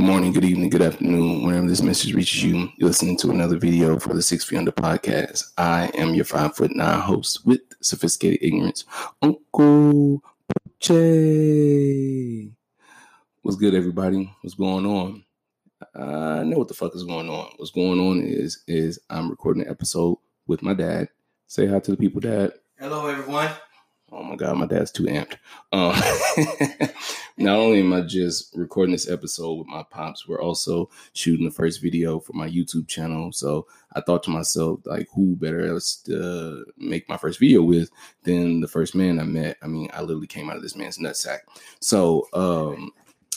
[0.00, 1.44] Good morning, good evening, good afternoon.
[1.44, 4.72] Whenever this message reaches you, you're listening to another video for the Six Feet Under
[4.72, 5.52] podcast.
[5.58, 8.86] I am your five foot nine host with sophisticated ignorance,
[9.20, 10.24] Uncle
[10.78, 12.48] Che.
[13.42, 14.34] What's good, everybody?
[14.40, 15.22] What's going on?
[15.94, 17.52] I know what the fuck is going on.
[17.58, 21.10] What's going on is is I'm recording an episode with my dad.
[21.46, 22.54] Say hi to the people, Dad.
[22.78, 23.50] Hello, everyone.
[24.12, 25.36] Oh my god, my dad's too amped.
[25.72, 25.94] Um,
[27.40, 31.50] not only am I just recording this episode with my pops, we're also shooting the
[31.50, 33.32] first video for my YouTube channel.
[33.32, 37.90] So I thought to myself, like, who better else to make my first video with
[38.24, 39.56] than the first man I met?
[39.62, 41.40] I mean, I literally came out of this man's nutsack.
[41.80, 42.92] So um,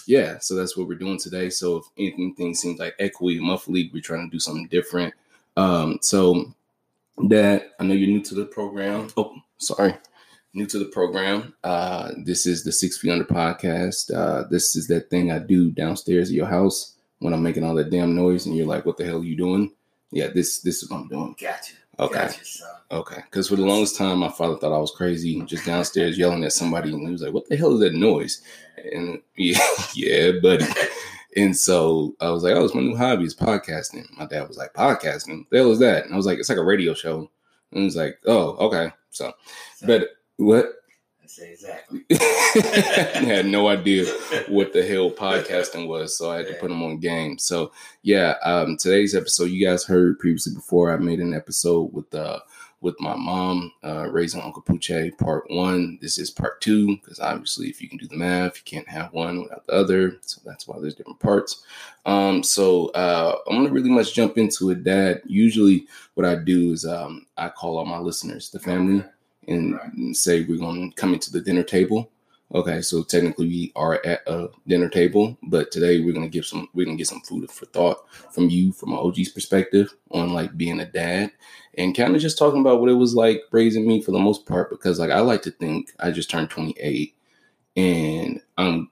[0.05, 1.49] yeah, so that's what we're doing today.
[1.49, 5.13] So if anything seems like echoey, muffly, we're trying to do something different.
[5.55, 6.53] Um, so
[7.29, 9.07] Dad, I know you're new to the program.
[9.15, 9.95] Oh, sorry
[10.53, 14.13] new to the program, uh, this is the Six Feet Under podcast.
[14.13, 17.75] Uh, this is that thing I do downstairs at your house when I'm making all
[17.75, 19.71] that damn noise, and you're like, "What the hell are you doing?"
[20.11, 21.35] Yeah, this this is what I'm doing.
[21.39, 21.73] Gotcha.
[21.99, 22.19] Okay.
[22.19, 23.21] Gotcha, okay.
[23.29, 26.53] Because for the longest time, my father thought I was crazy, just downstairs yelling at
[26.53, 28.41] somebody, and he was like, "What the hell is that noise?"
[28.91, 29.59] And yeah,
[29.95, 30.65] yeah, buddy.
[31.35, 34.57] And so I was like, "Oh, it's my new hobby is podcasting." My dad was
[34.57, 35.45] like, "Podcasting?
[35.49, 37.29] The hell is that?" And I was like, "It's like a radio show."
[37.71, 39.31] And he was like, "Oh, okay." So,
[39.85, 40.09] but
[40.43, 40.65] what?
[41.23, 42.05] I say exactly.
[42.11, 44.05] I had no idea
[44.49, 47.37] what the hell podcasting was, so I had to put them on game.
[47.37, 50.91] So yeah, um, today's episode, you guys heard previously before.
[50.93, 52.39] I made an episode with uh
[52.83, 55.97] with my mom, uh, raising Uncle Poochie, part one.
[56.01, 59.13] This is part two because obviously, if you can do the math, you can't have
[59.13, 60.17] one without the other.
[60.21, 61.63] So that's why there's different parts.
[62.05, 64.83] Um, so uh, I'm gonna really much jump into it.
[64.83, 69.01] Dad, usually what I do is um, I call all my listeners, the family
[69.47, 70.15] and right.
[70.15, 72.09] say we're going to come into the dinner table.
[72.53, 76.69] Okay, so technically we are at a dinner table, but today we're gonna give some
[76.75, 80.79] we're gonna get some food for thought from you from OG's perspective on like being
[80.79, 81.31] a dad
[81.79, 84.45] and kind of just talking about what it was like raising me for the most
[84.45, 87.15] part because like I like to think I just turned 28
[87.75, 88.91] and I'm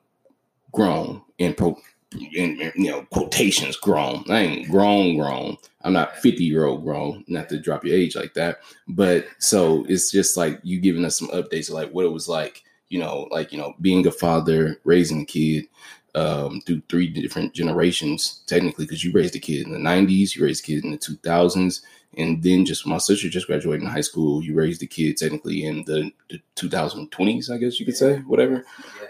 [0.71, 1.77] grown and pro
[2.13, 4.23] in you know quotations grown.
[4.29, 5.57] I ain't grown grown.
[5.83, 7.23] I'm not 50 year old grown.
[7.27, 11.17] Not to drop your age like that, but so it's just like you giving us
[11.17, 12.63] some updates of like what it was like.
[12.89, 15.67] You know, like you know, being a father, raising a kid
[16.15, 20.43] um, through three different generations, technically, because you raised a kid in the 90s, you
[20.43, 21.81] raised a kid in the 2000s,
[22.17, 24.43] and then just my sister just graduated in high school.
[24.43, 28.65] You raised a kid technically in the, the 2020s, I guess you could say, whatever,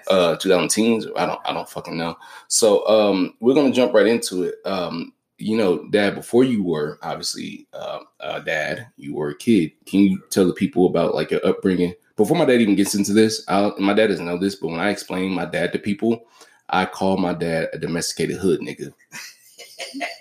[0.09, 1.07] uh, 2010s.
[1.17, 2.17] I don't, I don't fucking know.
[2.47, 4.55] So um, we're gonna jump right into it.
[4.65, 9.71] Um, you know, Dad, before you were obviously uh, uh, Dad, you were a kid.
[9.85, 11.95] Can you tell the people about like your upbringing?
[12.15, 14.79] Before my dad even gets into this, I'll, my dad doesn't know this, but when
[14.79, 16.25] I explain my dad to people,
[16.69, 18.93] I call my dad a domesticated hood nigga.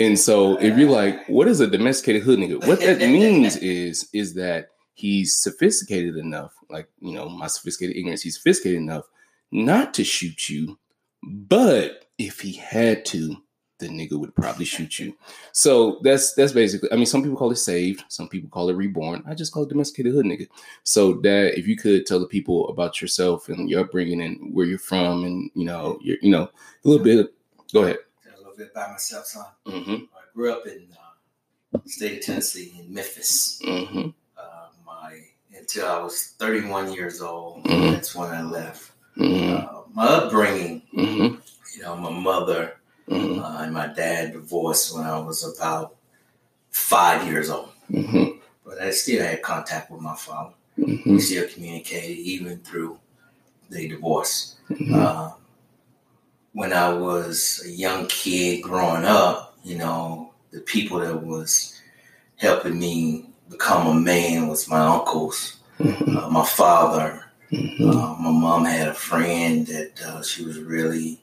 [0.00, 2.66] And so if you're like, what is a domesticated hood nigga?
[2.66, 8.22] What that means is is that he's sophisticated enough, like you know, my sophisticated ignorance,
[8.22, 9.04] he's sophisticated enough
[9.50, 10.78] not to shoot you,
[11.22, 13.36] but if he had to,
[13.78, 15.16] the nigga would probably shoot you.
[15.52, 16.92] So that's that's basically.
[16.92, 19.24] I mean, some people call it saved, some people call it reborn.
[19.26, 20.46] I just call it domesticated hood nigga.
[20.84, 24.66] So that if you could tell the people about yourself and your upbringing and where
[24.66, 26.44] you're from, and you know, you you know,
[26.84, 27.34] a little bit.
[27.72, 27.98] Go ahead
[28.58, 29.46] bit by myself, son.
[29.66, 29.92] Mm-hmm.
[29.92, 33.60] I grew up in uh, state of Tennessee in Memphis.
[33.64, 34.08] Mm-hmm.
[34.36, 35.20] Uh, my
[35.56, 37.64] until I was 31 years old.
[37.64, 37.92] Mhm.
[37.92, 38.90] That's when I left.
[39.16, 39.56] Mm-hmm.
[39.76, 41.36] Uh, my upbringing, Mm-hmm.
[41.76, 42.74] you know, my mother
[43.08, 43.40] Mm-hmm.
[43.42, 45.96] uh, and my dad divorced when I was about
[46.70, 47.70] five years old.
[47.90, 48.36] Mm-hmm.
[48.66, 50.52] But I still had contact with my father.
[50.78, 51.12] Mm-hmm.
[51.14, 52.98] We still communicated even through
[53.70, 54.56] the divorce.
[54.68, 54.94] Mm-hmm.
[56.52, 61.80] When I was a young kid growing up, you know, the people that was
[62.36, 66.16] helping me become a man was my uncles, Mm-hmm.
[66.16, 67.24] uh, my father.
[67.52, 67.88] Mm-hmm.
[67.88, 71.22] Uh, my mom had a friend that uh, she was really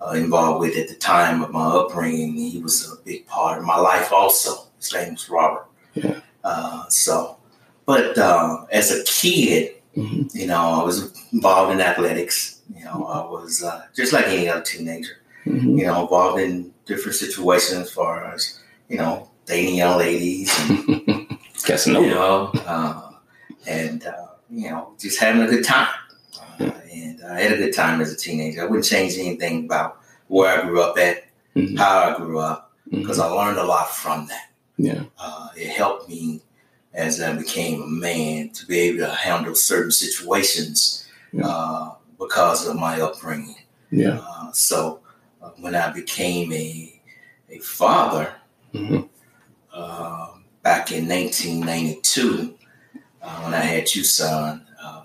[0.00, 2.34] uh, involved with at the time of my upbringing.
[2.34, 4.68] He was a big part of my life also.
[4.78, 5.66] His name was Robert.
[5.92, 6.20] Yeah.
[6.42, 7.36] Uh, so,
[7.84, 10.38] but uh, as a kid, Mm-hmm.
[10.38, 12.59] you know, I was involved in athletics.
[12.74, 15.12] You know, I was uh, just like any other teenager.
[15.46, 15.78] Mm-hmm.
[15.78, 21.38] You know, involved in different situations as far as you know dating young ladies, and,
[21.64, 22.06] Casanova.
[22.06, 23.12] you know, uh,
[23.66, 25.88] and uh, you know, just having a good time.
[26.60, 28.60] Uh, and I had a good time as a teenager.
[28.62, 31.24] I wouldn't change anything about where I grew up at,
[31.56, 31.78] Mhm.
[31.78, 34.50] how I grew up, because I learned a lot from that.
[34.76, 35.04] Yeah.
[35.18, 36.42] Uh, it helped me
[36.94, 41.46] as I became a man to be able to handle certain situations Yeah.
[41.46, 43.56] uh, because of my upbringing.
[43.90, 44.20] Yeah.
[44.22, 45.00] Uh, so
[45.42, 47.00] uh, when I became a
[47.48, 48.32] a father
[48.74, 49.08] Mhm.
[49.72, 50.28] uh,
[50.62, 52.54] back in 1992
[53.22, 54.64] uh, when I had you, son.
[54.80, 55.02] Uh,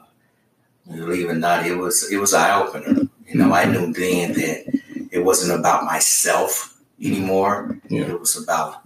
[0.87, 3.07] believe it or not, it was it was eye opener.
[3.27, 4.79] You know, I knew then that
[5.11, 7.79] it wasn't about myself anymore.
[7.89, 8.03] Yeah.
[8.13, 8.83] It was about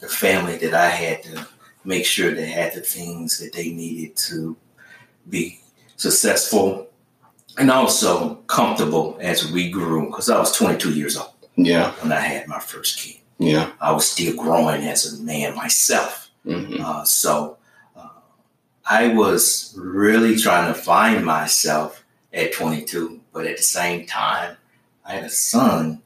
[0.00, 1.46] the family that I had to
[1.84, 4.56] make sure they had the things that they needed to
[5.30, 5.60] be
[5.96, 6.87] successful
[7.58, 10.06] and also comfortable as we grew.
[10.06, 11.92] Because I was 22 years old Yeah.
[12.00, 13.16] when I had my first kid.
[13.38, 13.70] Yeah.
[13.80, 16.28] I was still growing as a man myself.
[16.46, 16.80] Mhm.
[16.80, 17.56] Uh, so
[17.96, 18.08] uh,
[18.88, 24.56] I was really trying to find myself at 22, but at the same time,
[25.04, 26.02] I had a son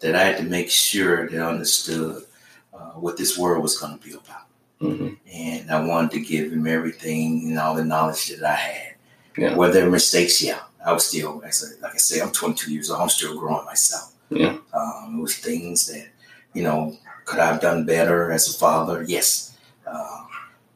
[0.00, 2.24] that I had to make sure that understood
[2.72, 4.46] uh, what this world was going to be about.
[4.80, 5.16] Mhm.
[5.32, 8.94] And I wanted to give him everything and all the knowledge that I had.
[9.36, 9.54] Yeah.
[9.54, 10.40] Were there mistakes?
[10.42, 10.60] Yeah.
[10.84, 13.00] I was still, as I- like I say, I'm 22 years old.
[13.02, 14.12] I'm still growing myself.
[14.30, 14.56] Yeah.
[14.72, 16.06] Um, it was things that,
[16.54, 19.02] you know, could I have done better as a father?
[19.06, 19.56] Yes.
[19.86, 20.24] Uh,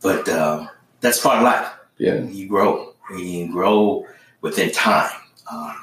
[0.02, 0.66] but uh,
[1.00, 1.68] that's part of life.
[1.98, 2.20] Yeah.
[2.22, 2.94] You grow.
[3.16, 4.06] You grow
[4.40, 5.10] within time.
[5.50, 5.76] Um,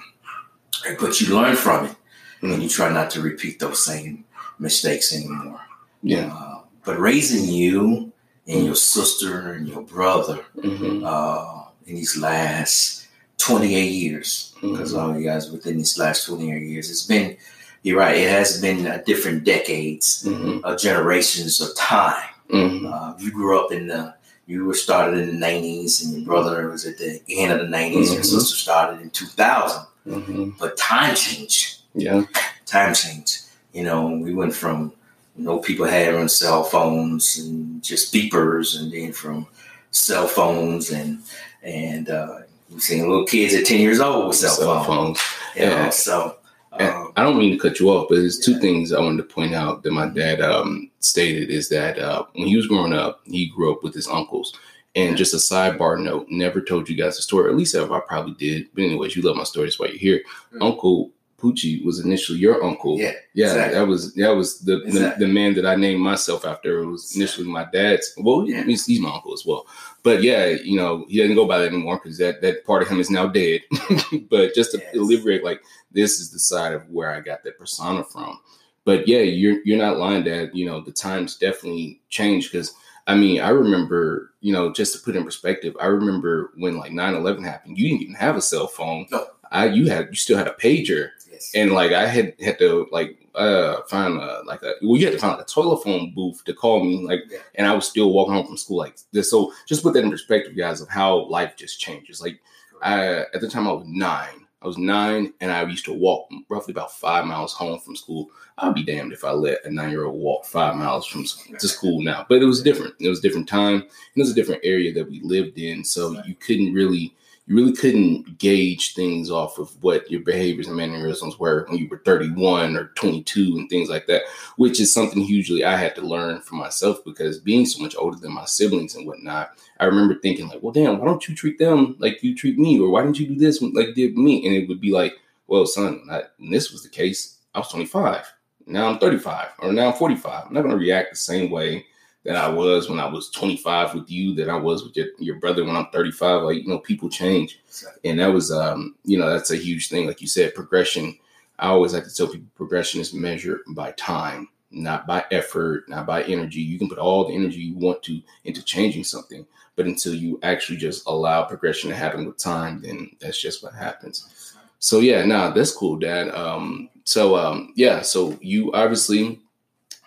[1.00, 1.96] but you learn from it.
[2.44, 4.26] And you try not to repeat those same
[4.58, 5.62] mistakes anymore.
[6.02, 6.34] Yeah.
[6.34, 8.12] Uh, but raising you
[8.48, 11.04] and your sister and your brother Mhm.
[11.06, 13.01] uh, in these last
[13.46, 14.98] 28 years, because Mhm.
[15.02, 17.36] all you guys within these last 28 years, it's been,
[17.84, 20.62] you're right, it has been uh, different decades, Mhm.
[20.64, 22.30] uh, generations of time.
[22.54, 22.92] Mhm.
[22.94, 24.14] Uh, you grew up in the,
[24.48, 27.68] you were started in the 90s, and your brother was at the end of the
[27.68, 28.26] 90s, your Mhm.
[28.26, 29.84] sister started in 2000.
[30.08, 30.54] Mhm.
[30.60, 32.24] But time changed Yeah.
[32.66, 33.42] time changed.
[33.74, 34.94] You know, we went from
[35.38, 39.48] you know people having cell phones and just beepers, and then from
[39.92, 41.20] cell phones and
[41.64, 42.40] and uh,
[42.72, 45.20] we've seen little kids at ten years old with cell, Cell phones.
[45.20, 45.20] phones.
[45.56, 45.90] You know, Yeah.
[45.90, 46.38] so
[46.74, 48.60] um, I don't mean to cut you off, but there's two Yeah.
[48.60, 52.48] things I wanted to point out that my dad um, stated is that uh, when
[52.48, 54.54] he was growing up, he grew up with his uncles.
[54.94, 57.50] And just a sidebar note, never told you guys the story.
[57.50, 58.68] At least I probably did.
[58.74, 60.22] But anyways, you love my stories why you're here.
[60.54, 60.66] Mm.
[60.66, 63.00] Uncle Poochie was initially your uncle.
[63.00, 63.80] yeah, Yeah, exactly.
[63.80, 65.26] that was that was the, Exactly.
[65.26, 66.80] the the man that I named myself after.
[66.84, 68.14] It was initially my dad's.
[68.18, 68.64] Well, Yeah.
[68.66, 69.66] he's, he's my uncle as well.
[70.04, 72.90] But yeah, you know, he doesn't go by that anymore because that that part of
[72.90, 73.62] him is now dead.
[74.30, 74.94] but just to Yes.
[74.94, 75.62] deliberate, like
[75.92, 78.40] this is the side of where I got that persona from.
[78.84, 80.52] But yeah, you're you're not lying, Dad.
[80.54, 82.74] You know, the times definitely changed because
[83.08, 86.92] I mean, I remember, you know, just to put in perspective, I remember when like
[86.92, 89.08] 9-11 happened, you didn't even have a cell phone.
[89.12, 89.26] No.
[89.52, 91.10] I you had you still had a pager
[91.42, 91.52] yes.
[91.56, 95.14] and like I had had to like uh find a like a well you had
[95.14, 97.40] to find like a telephone booth to call me like Yeah.
[97.56, 100.12] and I was still walking home from school like this so just put that in
[100.12, 102.22] perspective guys of how life just changes.
[102.22, 102.40] Like
[102.82, 104.38] I at the time I was nine.
[104.64, 108.30] I was nine and I used to walk roughly about five miles home from school.
[108.60, 111.24] I'd be damned if I let a nine year old walk five miles from
[111.58, 112.28] to school now.
[112.30, 112.94] But it was different.
[113.00, 113.78] It was a different time
[114.16, 117.16] it was a different area that we lived in so you couldn't really
[117.52, 121.88] you really couldn't gauge things off of what your behaviors and mannerisms were when you
[121.90, 124.22] were 31 or 22 and things like that,
[124.56, 128.18] which is something hugely I had to learn for myself because being so much older
[128.18, 129.52] than my siblings and whatnot,
[129.82, 132.80] I remember thinking like, well, damn, why don't you treat them like you treat me?
[132.80, 134.46] Or why didn't you do this like did me?
[134.46, 135.16] And it would be like,
[135.48, 138.32] well, son, I, this was the case, I was 25.
[138.66, 140.46] Now I'm 35 or now I'm 45.
[140.48, 141.86] I'm not going to react the same way
[142.24, 145.36] that I was when I was 25 with you, that I was with your, your
[145.40, 146.44] brother when I'm 35.
[146.44, 147.60] Like, you know, people change.
[148.04, 150.06] And that was, um, you know, that's a huge thing.
[150.08, 151.18] Like you said, progression.
[151.60, 156.06] I always like to tell people progression is measured by time, not by effort, not
[156.06, 156.60] by energy.
[156.60, 160.40] You can put all the energy you want to into changing something, but until you
[160.44, 164.56] actually just allow progression to happen with time, then that's just what happens.
[164.80, 166.34] So yeah, nah, that's cool, Dad.
[166.34, 169.40] Um, so um, yeah, so you obviously,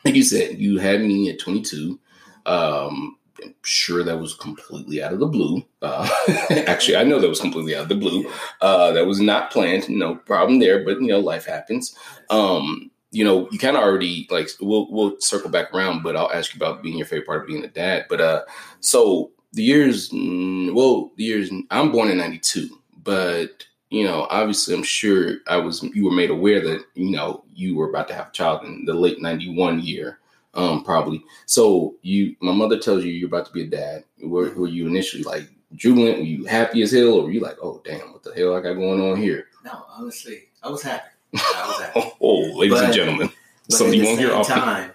[0.04, 2.00] like you said, you had me at 22.
[2.46, 5.64] Um, I'm sure that was completely out of the blue.
[5.82, 6.08] Uh,
[6.66, 8.30] actually, I know that was completely out of the blue.
[8.60, 9.88] Uh, that was not planned.
[9.88, 11.96] No problem there, but you know, life happens.
[12.30, 16.32] Um, you know, you kind of already like we'll we'll circle back around, but I'll
[16.32, 18.06] ask you about being your favorite part of being a dad.
[18.08, 18.42] But uh,
[18.80, 22.68] so the years, mm, well, the years I'm born in '92,
[23.02, 27.44] but you know, obviously, I'm sure I was you were made aware that you know
[27.54, 30.18] you were about to have a child in the late '91 year,
[30.54, 31.22] um, probably.
[31.46, 34.04] So you, my mother tells you you're about to be a dad.
[34.22, 36.18] Were, were you initially like jubilant?
[36.18, 38.60] Were you happy as hell, or were you like, oh damn, what the hell I
[38.60, 39.46] got going on here?
[39.64, 41.08] No, honestly, I was happy.
[41.34, 42.00] I was happy.
[42.00, 43.30] Oh, oh ladies and gentlemen,
[43.68, 44.56] But something you won't hear often.
[44.56, 44.90] time,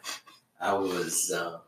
[0.62, 1.60] I was uh,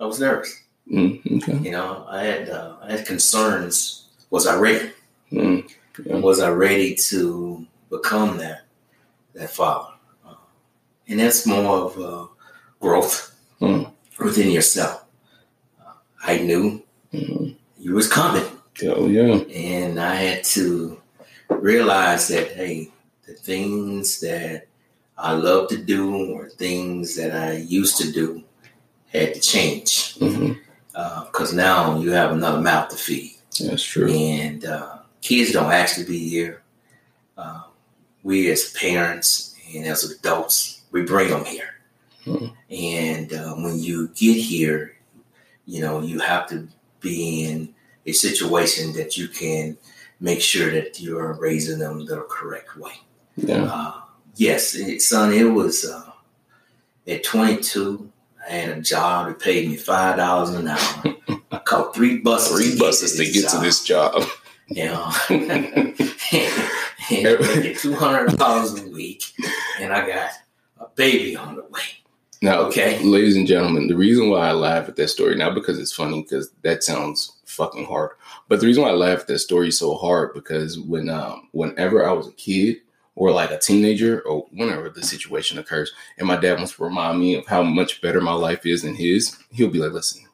[0.00, 0.62] I was nervous.
[0.90, 1.58] Mm, okay.
[1.58, 4.08] You know, I had uh, I had concerns.
[4.30, 4.90] Was I ready?
[5.32, 5.68] Mm,
[6.04, 6.16] Yeah.
[6.18, 8.62] Was I ready to become that?
[9.34, 9.94] that father.
[10.26, 10.34] Uh,
[11.08, 12.26] and that's more of uh,
[12.88, 13.16] growth
[13.62, 13.90] Mm.
[14.18, 14.96] within yourself.
[15.80, 15.92] Uh,
[16.32, 16.64] I knew
[17.14, 17.56] Mhm.
[17.84, 18.44] you was coming,
[18.92, 19.36] Oh yeah.
[19.72, 21.00] and I had to
[21.70, 22.90] realize that hey,
[23.26, 24.66] the things that
[25.16, 26.02] I love to do
[26.34, 28.42] or things that I used to do
[29.14, 30.52] had to change hmm
[31.26, 33.34] because now you have another mouth to feed.
[33.60, 34.08] That's true.
[34.12, 36.62] and uh, kids don't actually be here.
[37.36, 37.62] Uh,
[38.22, 41.70] we as parents and as adults, we bring them here.
[42.24, 42.52] Mhm.
[42.70, 44.96] And uh, when you get here,
[45.66, 46.68] you know you have to
[47.00, 47.74] be in
[48.06, 49.76] a situation that you can
[50.20, 52.92] make sure that you're raising them the correct way.
[53.36, 53.64] Yeah.
[53.64, 54.00] Uh,
[54.36, 56.10] yes, it, son, it was uh,
[57.06, 58.10] at 22.
[58.46, 61.14] I had a job that paid me five dollars an hour.
[61.50, 62.56] I caught three buses.
[62.56, 64.22] Three to buses to get to this job.
[64.68, 65.96] you know, and
[67.10, 69.24] making two hundred dollars a week,
[69.80, 70.30] and I got
[70.78, 71.82] a baby on the way.
[72.44, 73.02] Now, Okay.
[73.02, 76.20] ladies and gentlemen, the reason why I laugh at that story, not because it's funny,
[76.20, 78.10] because that sounds fucking hard,
[78.50, 82.06] but the reason why I laugh at that story so hard because when um whenever
[82.06, 82.82] I was a kid
[83.14, 87.18] or like a teenager or whenever the situation occurs, and my dad wants to remind
[87.18, 90.26] me of how much better my life is than his, he'll be like, "Listen,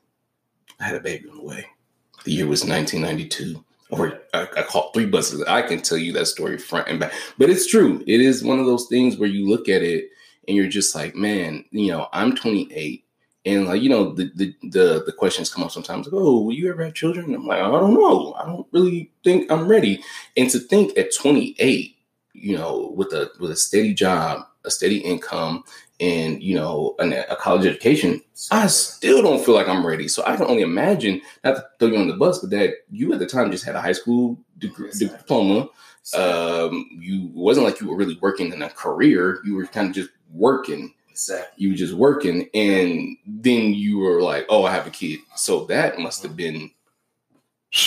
[0.81, 1.65] I had a baby on the way.
[2.25, 5.45] The year was 1992." Or I, I caught three buses.
[5.45, 8.03] I can tell you that story front and back, but it's true.
[8.09, 10.11] It is one of those things where you look at it
[10.51, 13.05] and you're just like, man, you know, I'm 28,
[13.47, 16.53] and like, you know, the the the, the questions come up sometimes, like, oh, will
[16.53, 17.27] you ever have children?
[17.27, 18.35] And I'm like, I don't know.
[18.35, 20.03] I don't really think I'm ready.
[20.37, 21.95] And to think at 28,
[22.35, 25.63] you know, with a with a steady job, a steady income,
[26.01, 30.09] and you know, an, a college education, I still don't feel like I'm ready.
[30.09, 33.13] So I can only imagine, not to throw you on the bus, but that you
[33.13, 35.69] at the time just had a high school degree, diploma.
[36.15, 39.41] Um, you it wasn't like you were really working in a career.
[39.45, 40.95] You were kind of just working.
[41.11, 41.63] exactly.
[41.65, 45.65] You were just working, and then you were like, "Oh, I have a kid." So
[45.67, 46.71] that must have been.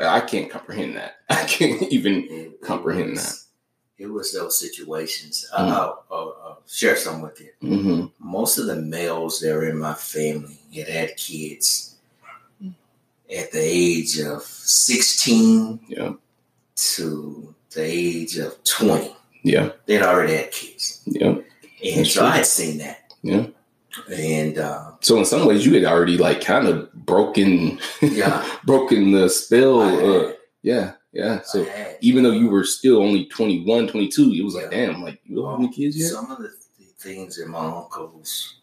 [0.00, 1.16] I can't comprehend that.
[1.30, 3.46] I can't even It- it comprehend was-
[3.98, 5.46] It was those situations.
[5.52, 5.58] Mm.
[5.72, 7.50] I'll, I'll, I'll share some with you.
[7.60, 11.96] hmm Most of the males that were in my family had had kids
[13.30, 16.12] at the age of 16 Yeah.
[16.78, 19.14] To the age of 20.
[19.42, 19.70] Yeah.
[19.86, 21.02] They'd already had kids.
[21.06, 21.28] Yeah.
[21.28, 21.44] And
[21.84, 22.28] That's so true.
[22.28, 23.12] I had seen that.
[23.22, 23.46] Yeah.
[24.12, 29.12] And uh, So in some ways, you had already like kind of broken, yeah, broken
[29.12, 29.80] the spell.
[29.80, 30.32] Uh,
[30.62, 30.92] yeah.
[31.12, 31.40] Yeah.
[31.42, 31.66] So
[32.00, 35.50] even though you were still only 21, 22, it was like, damn, like you don't
[35.50, 36.10] have any kids yet?
[36.10, 36.50] Some of the,
[37.00, 38.56] things that my uncles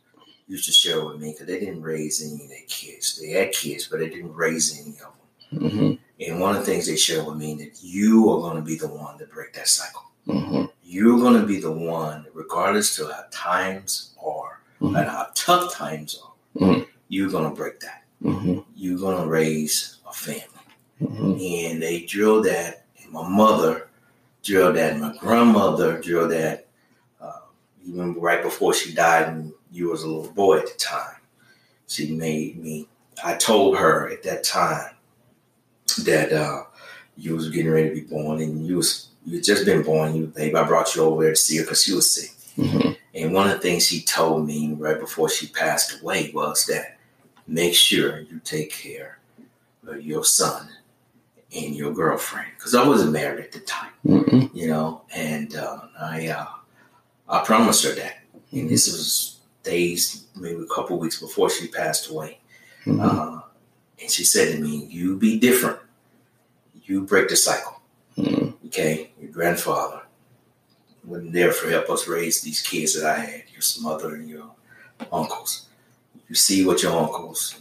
[0.47, 3.17] used to share with me, because they didn't raise any of their kids.
[3.19, 5.71] They had kids, but they didn't raise any of them.
[5.71, 8.61] hmm And one of the things they shared with me that you are going to
[8.61, 10.03] be the one to break that cycle.
[10.25, 14.97] hmm You're going to be the one, regardless to how times are Mhm.
[14.99, 16.33] and how tough times are.
[16.61, 16.87] Mhm.
[17.09, 18.03] You're going to break that.
[18.21, 20.49] hmm You're going to raise a family.
[20.99, 22.85] hmm and they drilled that.
[23.03, 23.89] And my mother
[24.43, 24.93] drilled that.
[24.93, 26.67] And my grandmother drilled that.
[27.19, 27.39] Uh,
[27.83, 31.17] you remember right before she died, and you was a little boy at the time.
[31.87, 32.87] She made me.
[33.23, 34.94] I told her at that time
[35.97, 36.63] that uh,
[37.17, 40.15] you was getting ready to be born, and you was you just been born.
[40.15, 42.31] You baby, I brought you over there to see her because she was sick.
[42.55, 46.65] hmm And one of the things she told me right before she passed away was
[46.67, 46.97] that
[47.47, 49.19] make sure you take care
[49.87, 50.67] of your son
[51.55, 52.47] and your girlfriend.
[52.57, 56.45] Because I wasn't married at the time, hmm you know, and uh, I uh,
[57.27, 58.17] I promised her that.
[58.51, 62.39] And this was days, maybe a couple weeks before she passed away.
[62.83, 63.41] hmm Uh,
[64.01, 65.79] and she said to me, You be different.
[66.85, 67.81] You break the cycle.
[68.15, 70.01] hmm Okay, your grandfather
[71.03, 74.51] wasn't there for help us raise these kids that I had, your mother and your
[75.11, 75.67] uncles.
[76.27, 77.55] You see what your uncles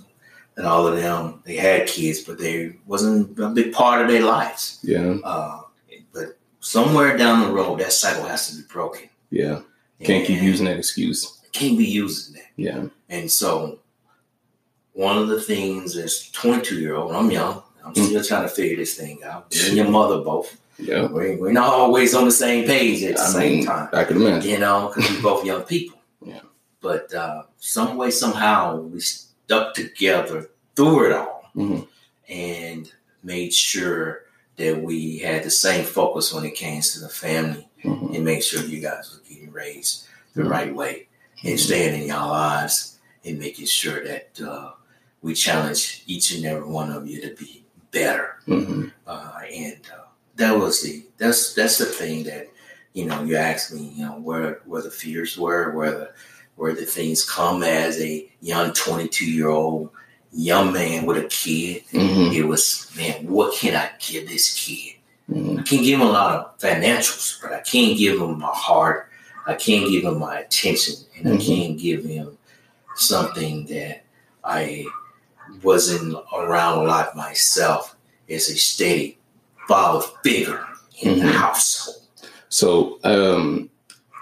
[0.56, 4.22] and all of them, they had kids, but they wasn't a big part of their
[4.22, 4.78] lives.
[4.82, 5.16] Yeah.
[5.24, 5.62] Uh,
[6.12, 9.08] but somewhere down the road, that cycle has to be broken.
[9.30, 9.62] Yeah.
[10.02, 11.40] Can't keep using that excuse.
[11.52, 12.50] Can't be using that.
[12.56, 12.86] Yeah.
[13.08, 13.80] And so,
[14.92, 17.63] one of the things as 22 year old, I'm young.
[17.84, 18.06] I'm Mm.
[18.06, 19.52] still trying to figure this thing out.
[19.54, 20.56] Me and your mother both.
[20.78, 21.06] Yeah.
[21.06, 24.04] We, we're not always on the same page at the I same mean, time, I
[24.04, 24.50] can imagine.
[24.50, 25.98] you know, because we're both young people.
[26.24, 26.40] Yeah.
[26.80, 31.80] But uh, some way, somehow, we stuck together through it all hmm
[32.28, 32.90] and
[33.22, 34.22] made sure
[34.56, 38.42] that we had the same focus when it came to the family hmm and make
[38.42, 40.50] sure you guys were getting raised the Mhm.
[40.50, 41.06] right way
[41.44, 44.70] and staying in your lives and making sure that uh,
[45.22, 47.63] we challenge each and every one of you to be
[47.98, 52.44] better hmm uh, and uh, that was the that's that's the thing that
[52.94, 56.10] you know, you asked me, you know, where where the fears were, where the
[56.56, 59.90] where the things come as a young 22 year old
[60.32, 61.82] young man with a kid.
[61.92, 62.32] Mhm.
[62.34, 64.94] It was, man, what can I give this kid?
[65.28, 65.58] Mhm.
[65.58, 69.10] I can't give him a lot of financials, but I can't give him my heart.
[69.46, 71.46] I can't give him my attention, and I Mhm.
[71.46, 72.38] can't give him
[72.94, 74.04] something that
[74.44, 74.86] I
[75.64, 77.97] wasn't around a lot myself
[78.30, 79.18] as a steady
[79.68, 80.64] father figure
[81.02, 81.33] in the Mhm.
[81.33, 81.97] household.
[82.49, 83.71] So, um,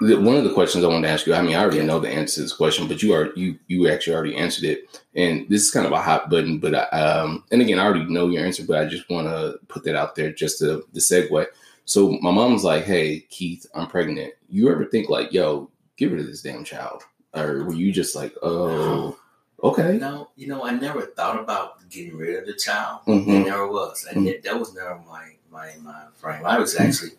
[0.00, 2.00] the, one of the questions I wanted to ask you, I mean, I already know
[2.00, 5.46] the answer to this question, but you are you you actually already answered it, and
[5.48, 6.58] this is kind of a hot button.
[6.58, 9.58] But I, um, and again, I already know your answer, but I just want to
[9.68, 11.46] put that out there just to the segue.
[11.84, 14.32] So, my mom's like, "Hey, Keith, I'm pregnant.
[14.48, 17.02] You ever think like, yo, get rid of this damn child?"
[17.34, 19.16] Or were you just like, "Oh,
[19.62, 23.00] okay, No, you know, I never thought about getting rid of the child.
[23.06, 23.28] Mhm.
[23.28, 24.06] It never was.
[24.10, 24.42] I, Mhm.
[24.42, 26.44] that was never my my my frame.
[26.46, 27.12] I was actually,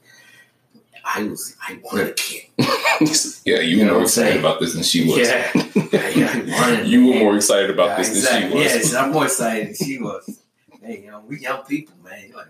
[1.05, 2.43] I was, I wanted a kid.
[3.45, 5.17] yeah, you, You were know more excited about this than she was.
[5.17, 5.51] Yeah,
[5.91, 8.63] yeah, yeah, I you were more excited about Yeah, this than she was.
[8.63, 10.39] Yes, I'm more excited than she was.
[10.81, 12.31] Hey, you know, we young people, man.
[12.35, 12.47] Like,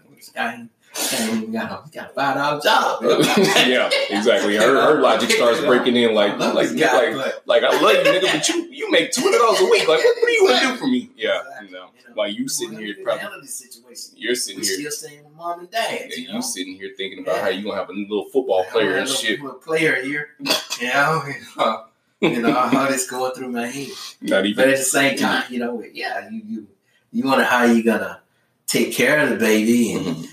[0.96, 3.04] this guy ain't, ain't even got a, got a five dollar job.
[3.68, 4.56] yeah, exactly.
[4.58, 7.94] Her, her logic starts breaking in like, I love like, guy, like, like, I love
[7.94, 9.88] you, nigga, but you, you make two hundred dollars a week.
[9.88, 11.10] Like, what, what do you want to do for me?
[11.16, 14.14] Yeah, you know, while you sitting here, probably, situation.
[14.18, 16.00] you're sitting We here, still staying with mom and dad.
[16.10, 16.42] yeah, you you know?
[16.42, 19.40] sitting here thinking about how you gonna have a little football player and shit.
[19.44, 21.86] A player here, you know, you know,
[22.22, 23.90] you know how this going through my head.
[24.22, 24.70] Not But even.
[24.70, 26.68] at the same time, you know, yeah, you you
[27.12, 28.22] you wonder how you gonna
[28.68, 30.28] take care of the baby, and Mhm.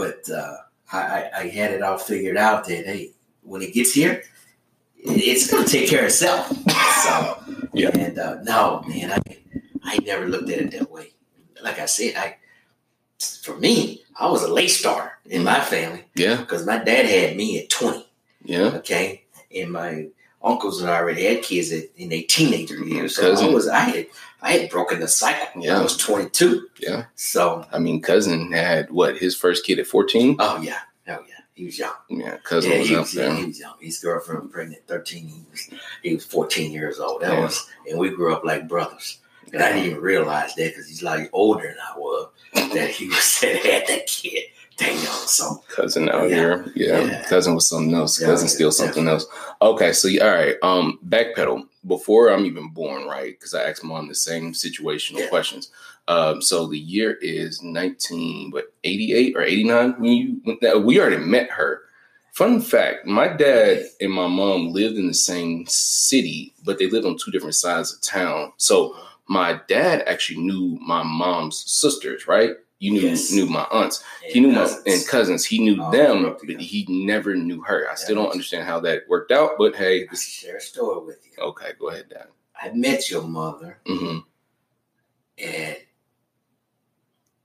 [0.00, 0.56] But uh,
[0.92, 4.22] I I had it all figured out that hey, when it gets here,
[4.96, 6.48] it's gonna take care of itself.
[7.04, 7.14] So
[7.72, 7.90] Yeah.
[8.04, 9.20] and uh, no, man, I
[9.84, 11.06] I never looked at it that way.
[11.62, 12.36] Like I said, I
[13.44, 17.36] for me, I was a late starter in my family Yeah, because my dad had
[17.36, 18.04] me at twenty.
[18.44, 18.76] yeah.
[18.80, 20.08] Okay, and my
[20.42, 23.16] uncles had already had kids at, in their teenager years.
[23.16, 24.06] So I was I had
[24.42, 25.46] I had broken the cycle.
[25.54, 25.78] when Yeah.
[25.78, 26.68] I was twenty two.
[26.78, 27.04] Yeah.
[27.14, 30.36] So I mean, cousin had what his first kid at fourteen.
[30.38, 31.92] oh yeah, oh yeah, he was young.
[32.08, 33.74] Yeah, cousin yeah, was he was, yeah, he was young.
[33.80, 35.28] His girlfriend was pregnant thirteen.
[35.28, 35.70] He was
[36.02, 37.20] he was fourteen years old.
[37.22, 37.40] That Yeah.
[37.40, 39.18] was and we grew up like brothers.
[39.52, 42.28] And I didn't even realize that because he's like older than I was.
[42.72, 44.44] That he was that had that kid.
[44.80, 46.36] Dang on, so cousin out Yeah.
[46.36, 46.72] here.
[46.74, 47.00] Yeah.
[47.04, 47.22] Yeah.
[47.28, 48.18] cousin was something else.
[48.18, 49.26] Cousin still something else.
[49.60, 50.56] Okay, so all right.
[50.62, 53.38] Um, backpedal before I'm even born, right?
[53.38, 55.70] Because I asked mom the same situational questions.
[56.08, 61.18] Um, so the year is 19, what 88 or 89 when you when, we already
[61.18, 61.82] met her.
[62.32, 67.04] Fun fact: My dad and my mom lived in the same city, but they lived
[67.06, 68.52] on two different sides of town.
[68.56, 72.52] So my dad actually knew my mom's sisters, right?
[72.80, 73.30] You knew Yes.
[73.30, 74.84] knew my aunts he knew cousins.
[74.86, 75.44] my and cousins.
[75.44, 77.86] He knew Oh, them, but he never knew her.
[77.90, 79.52] I still don't understand how that worked out.
[79.58, 81.42] But hey, this, share a story with you.
[81.44, 82.28] okay, go ahead, Dad.
[82.60, 84.18] I met your mother hmm
[85.42, 85.78] at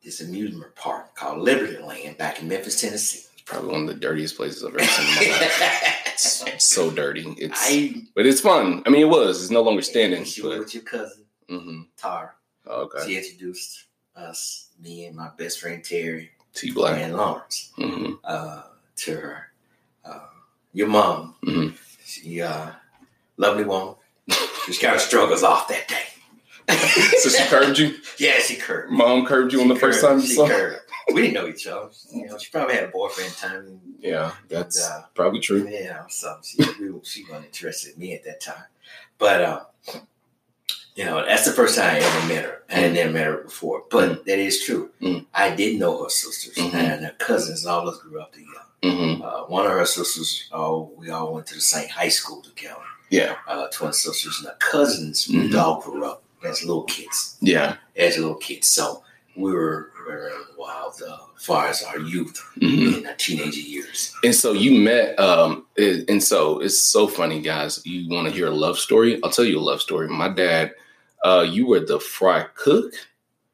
[0.04, 3.22] this amusement park called Liberty Land back in Memphis, Tennessee.
[3.46, 6.02] Probably one of the dirtiest places I've ever seen in my life.
[6.08, 7.36] It's, so dirty.
[7.38, 8.84] It's I but it's fun.
[8.86, 9.42] I mean, it was.
[9.42, 10.24] It's no longer standing.
[10.24, 12.32] She was with your cousin hmm Tara.
[12.68, 17.02] okay, She introduced us, me and my best friend Terry T Black.
[17.02, 18.64] and Lawrence, hmm uh,
[18.98, 19.52] to her.
[20.04, 20.20] Uh,
[20.74, 21.78] your mom, Mhm.
[22.06, 22.72] she uh,
[23.38, 23.96] lovely woman.
[24.68, 26.04] She kind of struggles off that day.
[27.20, 27.96] so she curved you.
[28.18, 28.92] Yeah, she curved.
[28.92, 30.48] Mom curved you on the She first time you She saw.
[30.48, 30.80] her?
[31.14, 31.90] We didn't know each other.
[32.12, 33.80] You know, she probably had a boyfriend time.
[34.00, 35.68] Yeah, that's And, uh, probably true.
[35.70, 38.64] Yeah, so she, we, she wasn't interested in me at that time.
[39.20, 39.64] But, uh,
[40.96, 42.64] you know, that's the first time I ever met her.
[42.70, 43.84] I had never met her before.
[43.92, 44.90] But that is true.
[45.02, 45.26] Mm.
[45.34, 46.74] I did know her sisters Mhm.
[46.74, 47.66] and her cousins.
[47.66, 48.52] All of us grew up together.
[48.84, 52.42] hmm Uh, one of her sisters, oh, we all went to the same high school
[52.42, 52.82] together.
[53.10, 54.38] Yeah, Uh, twin sisters.
[54.40, 57.36] And her cousins, we all grew up as little kids.
[57.42, 57.78] yeah.
[57.96, 58.68] As little kids.
[58.68, 59.04] So
[59.36, 64.14] we were very wild uh, as far as our youth hmm in our teenager years.
[64.24, 67.82] And so you met, um, and so it's so funny, guys.
[67.86, 69.20] You want to hear a love story?
[69.24, 70.08] I'll tell you a love story.
[70.08, 70.74] My dad,
[71.26, 72.94] uh, you were the fry cook.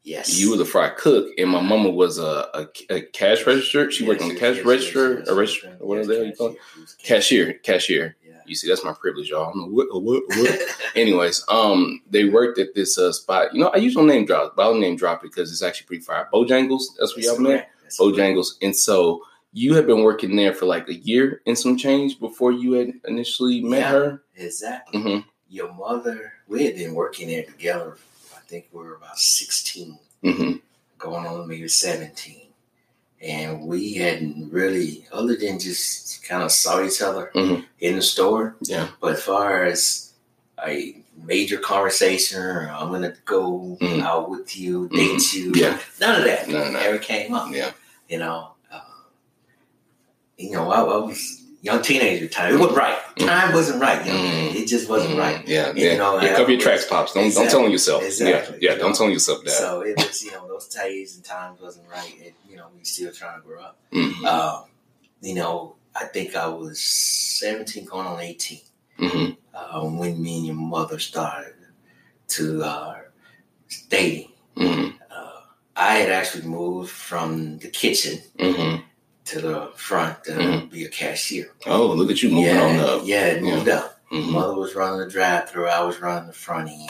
[0.04, 0.40] Yes.
[0.40, 3.92] You were the fry cook, and my mama was a, a, a cash register.
[3.92, 6.58] She worked on the cash register, a register, or whatever the hell you call it.
[7.04, 8.16] Cashier, cashier.
[8.26, 8.34] Yeah.
[8.48, 9.52] You see, that's my privilege, y'all.
[9.70, 10.60] What, what, what?
[10.96, 13.54] Anyways, um, they worked at this uh, spot.
[13.54, 16.04] You know, I no name drop, but I'll name drop it because it's actually pretty
[16.04, 16.28] fire.
[16.34, 17.70] Bojangles, that's what y'all met.
[18.00, 18.54] Bojangles.
[18.64, 19.22] And so
[19.54, 22.94] you had been working there for like a year and some change before you had
[23.08, 23.92] initially met Yeah.
[23.92, 24.24] her.
[24.36, 25.02] Exactly.
[25.02, 25.20] hmm
[25.52, 27.98] Your mother, we had been working there together.
[28.34, 30.54] I think we were about sixteen, hmm
[30.98, 32.48] going on maybe seventeen,
[33.22, 37.66] and we hadn't really, other than just kind of saw each other Mhm.
[37.80, 38.56] in the store.
[38.62, 38.88] Yeah.
[39.02, 40.14] But as far as
[40.66, 44.02] a major conversation, or I'm gonna go Mhm.
[44.04, 45.78] out with you, date you, Yeah.
[46.00, 46.76] none of that of that.
[46.84, 47.52] ever came up.
[47.54, 47.74] Yeah.
[48.08, 48.80] You know, uh,
[50.38, 52.54] you know, I, I was young teenager time.
[52.54, 52.97] It wasn't right.
[53.17, 54.06] Time wasn't right.
[54.06, 54.56] You know, Mhm.
[54.56, 55.19] it just wasn't Mhm.
[55.19, 55.47] right.
[55.47, 55.91] Yeah, And, yeah.
[55.91, 57.13] you know, yeah cover your tracks, pops.
[57.13, 58.04] Don't don't tell on yourself.
[58.04, 58.58] Exactly.
[58.62, 58.78] Yeah, yeah.
[58.78, 59.52] Don't tell on yourself that.
[59.54, 62.34] So it was, you know, those days and times wasn't right.
[62.50, 63.78] You know, we still trying to grow up.
[63.93, 64.26] Mhm.
[64.26, 64.63] Um,
[65.21, 68.62] you know, I think I was 17 going on 18
[69.00, 69.38] Mhm.
[69.54, 71.54] uh, when me and your mother started
[72.30, 72.95] to uh,
[73.89, 74.30] dating.
[74.58, 74.93] Mhm.
[75.12, 75.41] Uh,
[75.76, 78.84] I had actually moved from the kitchen Mhm.
[79.26, 80.70] To the front to Mhm.
[80.72, 81.54] be a cashier.
[81.66, 83.02] Oh, look at you moving yeah, on up.
[83.06, 84.00] Yeah, it moved up.
[84.12, 84.30] Mhm.
[84.32, 86.90] Mother was running the drive through, I was running the front end.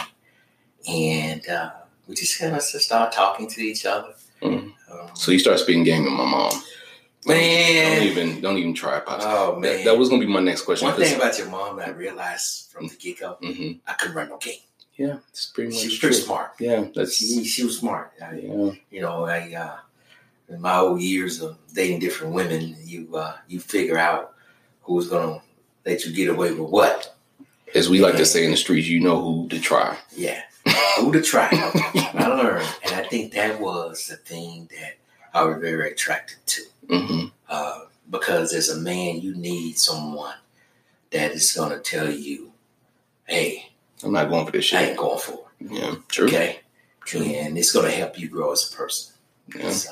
[0.87, 1.71] And uh,
[2.07, 4.13] we just kind of started talking to each other.
[4.41, 4.73] Mhm.
[4.91, 6.51] Um, So you start speaking game with my mom.
[7.27, 9.23] Man, Don't even don't even try, pops.
[9.27, 9.61] oh man.
[9.77, 10.87] That, that was gonna be my next question.
[10.87, 14.15] One thing about your mom that I realized from the get go, hmm I couldn't
[14.15, 14.55] run no game.
[14.95, 16.09] Yeah, it's pretty much She was true.
[16.09, 16.51] pretty smart.
[16.59, 18.13] Yeah, that's She, she was smart.
[18.21, 18.71] I, yeah.
[18.89, 19.77] you know, I uh,
[20.51, 24.33] in my old years of dating different women, you uh, you figure out
[24.81, 25.41] who's gonna
[25.85, 27.15] let you get away with what.
[27.73, 29.97] As we like to say in the streets, you know who to try.
[30.15, 30.41] Yeah,
[30.97, 31.47] who to try.
[31.51, 34.95] I learned, and I think that was the thing that
[35.33, 36.61] I was very attracted to.
[36.89, 40.35] hmm Uh, because as a man, you need someone
[41.11, 42.51] that is gonna tell you,
[43.25, 43.71] "Hey,
[44.03, 44.79] I'm not going for this shit.
[44.79, 46.27] I ain't going for it." Yeah, true.
[46.27, 46.59] Okay,
[47.05, 47.21] True.
[47.21, 49.13] and it's gonna help you grow as a person.
[49.55, 49.69] Yeah.
[49.71, 49.91] So,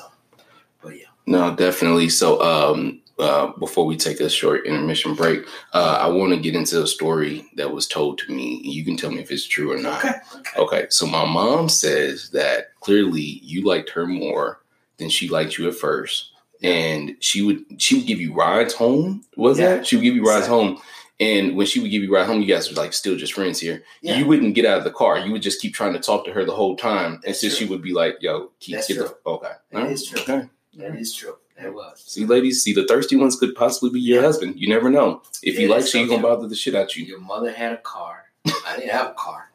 [0.82, 1.06] but yeah.
[1.26, 2.08] No, definitely.
[2.08, 5.40] So, um, uh, before we take a short intermission break,
[5.74, 8.60] uh, I want to get into a story that was told to me.
[8.64, 9.98] You can tell me if it's true or not.
[10.04, 10.14] Okay.
[10.36, 10.60] Okay.
[10.60, 14.62] Okay, so my mom says that clearly you liked her more
[14.96, 16.30] than she liked you at first,
[16.62, 19.22] and she would she would give you rides home.
[19.36, 19.76] Was Yeah.
[19.76, 20.66] that she would give you rides Exactly.
[20.68, 20.82] home?
[21.20, 23.60] And when she would give you ride home, you guys were like still just friends
[23.60, 23.82] here.
[24.00, 24.16] Yeah.
[24.18, 25.18] You wouldn't get out of the car.
[25.18, 27.50] You would just keep trying to talk to her the whole time, and That's so
[27.50, 30.20] she would be like, "Yo, keep That's get the okay." That All right, is true.
[30.22, 30.48] Okay.
[30.76, 31.36] That is true.
[31.60, 32.02] That was.
[32.06, 34.26] See, ladies, see the thirsty ones could possibly be your Yeah.
[34.26, 34.54] husband.
[34.58, 35.22] You never know.
[35.42, 37.04] If he Yeah, likes you, so he gonna bother the shit out you.
[37.04, 38.24] Your mother had a car.
[38.66, 39.50] I didn't have a car.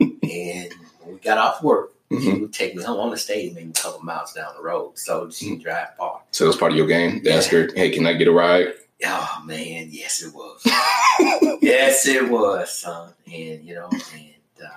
[0.00, 2.40] and when we got off work, she Mhm.
[2.40, 4.98] would take me home on the stage, maybe a couple miles down the road.
[4.98, 6.22] So she would drive far.
[6.30, 7.22] So that's part of your game.
[7.22, 7.36] To Yeah.
[7.36, 8.72] ask her, "Hey, can I get a ride?"
[9.04, 10.62] Oh man, yes it was.
[11.62, 13.12] yes it was, son.
[13.26, 14.68] And you know, and uh,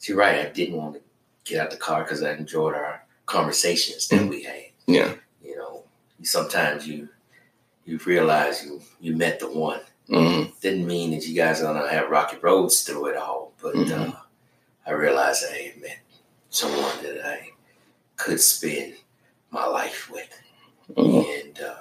[0.00, 0.46] she's right.
[0.46, 1.00] I didn't want to
[1.44, 4.28] get out the car because I enjoyed our conversations that Mhm.
[4.28, 4.64] we had.
[4.86, 5.14] Yeah.
[6.22, 7.08] Sometimes you
[7.84, 9.80] you realize you you met the one.
[10.08, 10.58] Mhm.
[10.62, 14.14] didn't mean that you guys are gonna have rocky roads through it all, but Mhm.
[14.14, 14.16] uh,
[14.86, 15.98] I realized I had met
[16.48, 17.50] someone that I
[18.16, 18.94] could spend
[19.50, 20.30] my life with,
[20.96, 21.40] Mhm.
[21.44, 21.74] and uh,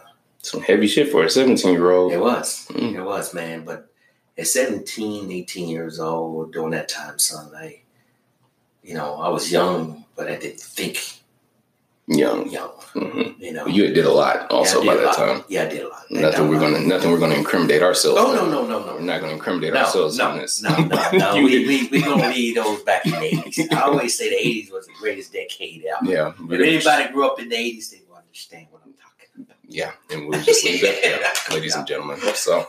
[0.43, 2.11] Some heavy shit for a 17 year old.
[2.11, 2.95] it was, Mm.
[2.95, 3.63] it was, man.
[3.63, 3.89] But
[4.37, 7.81] at 17, 18 years old, during that time, son, I,
[8.83, 11.16] you know, I was young, but I didn't think
[12.09, 12.49] Young.
[12.49, 13.67] young, hmm you know.
[13.67, 15.43] You did a lot also Yeah, by that time.
[15.49, 16.05] Yeah, I did a lot.
[16.09, 18.17] Nothing we're gonna nothing we're gonna incriminate ourselves.
[18.21, 18.93] Oh no, no, no, no.
[18.95, 20.61] We're not gonna incriminate No, ourselves no, on this.
[20.61, 21.35] no, no, no.
[21.43, 23.67] We, we, we gonna leave those back in the eighties.
[23.73, 26.05] I always say the eighties was the greatest decade out.
[26.05, 26.31] yeah.
[26.49, 29.57] If anybody grew up in the eighties, they will understand what I'm talking about.
[29.67, 31.19] Yeah, and we'll just leave that there,
[31.57, 32.19] ladies and gentlemen.
[32.35, 32.65] So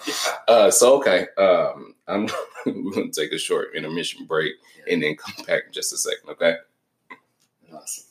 [0.48, 1.28] uh so okay.
[1.38, 2.26] Um I'm
[2.66, 4.54] we're gonna take a short intermission break
[4.90, 6.56] and then come back in just a second, okay?
[7.72, 8.04] Awesome.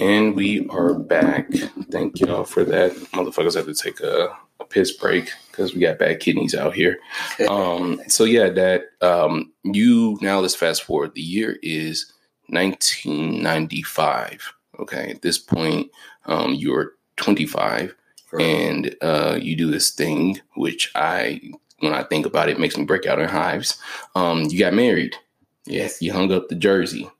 [0.00, 1.50] And we are back.
[1.90, 2.92] Thank y'all for that.
[3.12, 6.98] Motherfuckers had to take a, a piss break because we got bad kidneys out here.
[7.48, 11.14] Um, so yeah, that um, you now let's fast forward.
[11.14, 12.12] The year is
[12.48, 14.52] 1995.
[14.78, 15.90] Okay, at this point,
[16.26, 17.94] um, you're 25,
[18.38, 21.40] and uh, you do this thing which I,
[21.80, 23.76] when I think about it, makes me break out in hives.
[24.14, 25.16] Um, you got married.
[25.66, 26.00] Yeah, Yes.
[26.02, 27.10] you hung up the jersey.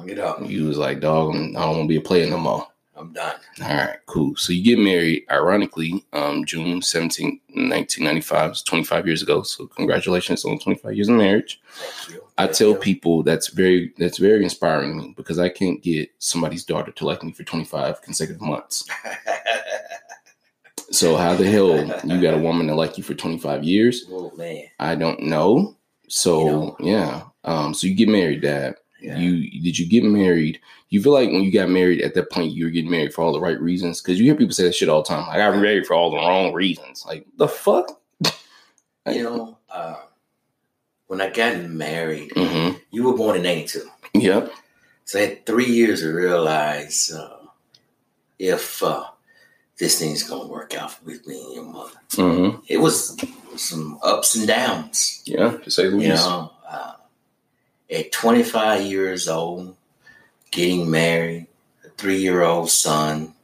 [0.00, 0.38] Hung it up.
[0.48, 2.66] You was like, dog, I'm- don't want to be a player no more.
[2.96, 3.36] I'm done.
[3.62, 4.34] All right, cool.
[4.36, 8.50] So you get married, ironically, um, June 17, 1995.
[8.50, 9.42] It's 25 years ago.
[9.42, 11.60] So congratulations on 25 years of marriage.
[11.72, 12.24] Thank you.
[12.38, 12.74] I Thank tell you.
[12.76, 17.22] people that's very that's very inspiring me because I can't get somebody's daughter to like
[17.22, 18.84] me for 25 consecutive months.
[20.92, 24.06] So how the hell you got a woman to like you for 25 years?
[24.10, 24.64] oh man.
[24.80, 25.76] I don't know.
[26.08, 26.76] So You know.
[26.80, 27.22] yeah.
[27.44, 28.74] Um, so you get married, Dad.
[29.00, 29.18] Yeah.
[29.18, 30.60] You did you get married?
[30.90, 33.22] You feel like when you got married at that point you were getting married for
[33.22, 34.00] all the right reasons?
[34.00, 35.26] Because you hear people say that shit all the time.
[35.30, 37.04] I got married for all the wrong reasons.
[37.06, 38.00] Like the fuck?
[39.06, 39.96] you know, uh,
[41.06, 42.76] when I got married, Mm-hmm.
[42.90, 44.52] you were born in '92, Yep.
[45.04, 47.36] so I had three years to realize uh,
[48.38, 49.04] if uh,
[49.78, 51.90] this thing's gonna work out with me and your mother.
[52.10, 52.58] Mm-hmm.
[52.68, 53.16] It was
[53.56, 55.22] some ups and downs.
[55.24, 56.24] Yeah, to say the You least.
[56.26, 56.92] know, uh,
[57.90, 59.76] at 25 years old,
[60.50, 61.46] getting married,
[61.84, 63.34] a three-year-old son.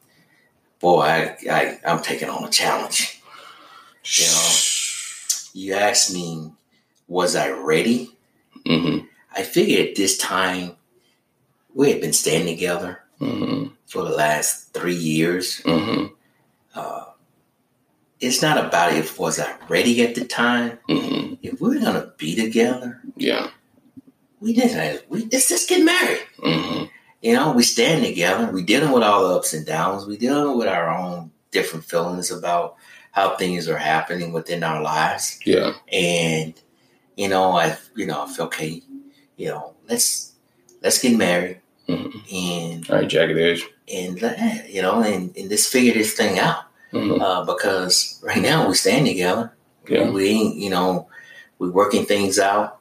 [0.80, 3.20] Boy, I, I I'm taking on a challenge.
[4.04, 4.54] You know,
[5.54, 6.52] you asked me,
[7.08, 8.16] was I ready?
[8.64, 9.06] Mm-hmm.
[9.34, 10.76] I figured at this time
[11.74, 13.68] we had been staying together Mm-hmm.
[13.86, 15.62] for the last three years.
[15.62, 16.12] Mm-hmm.
[16.74, 17.04] Uh,
[18.20, 20.78] it's not about if was I ready at the time.
[20.86, 21.34] Mm-hmm.
[21.42, 23.48] If we're gonna be together, Yeah.
[24.40, 25.08] We didn't.
[25.08, 26.20] We let's just get married.
[26.38, 26.84] Mm-hmm.
[27.22, 28.50] You know, we stand together.
[28.52, 30.06] We dealing with all the ups and downs.
[30.06, 32.76] We dealing with our own different feelings about
[33.12, 35.40] how things are happening within our lives.
[35.44, 35.72] Yeah.
[35.90, 36.54] And
[37.16, 38.82] you know, I you know I feel okay.
[39.36, 40.32] You know, let's
[40.82, 42.32] let's get married Mhm.
[42.32, 43.64] and All right, jagged edge.
[43.92, 44.34] and uh,
[44.68, 46.64] you know and, and let's figure this thing out.
[46.92, 47.20] Mm-hmm.
[47.20, 49.52] uh, because right now we stand together.
[49.88, 50.08] Yeah.
[50.10, 51.08] We ain't, you know,
[51.58, 52.75] we working things out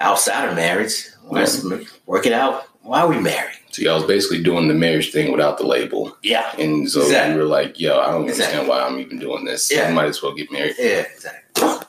[0.00, 1.06] outside of marriage.
[1.30, 1.64] Let's
[2.06, 3.56] work it out while we married.
[3.70, 6.16] So y'all was basically doing the marriage thing without the label.
[6.24, 7.34] Yeah, And so Exactly.
[7.34, 8.58] you were like, yo, I don't Exactly.
[8.58, 9.70] understand why I'm even doing this.
[9.70, 9.84] Yeah.
[9.88, 10.74] I might as well get married.
[10.78, 11.86] yeah, exactly.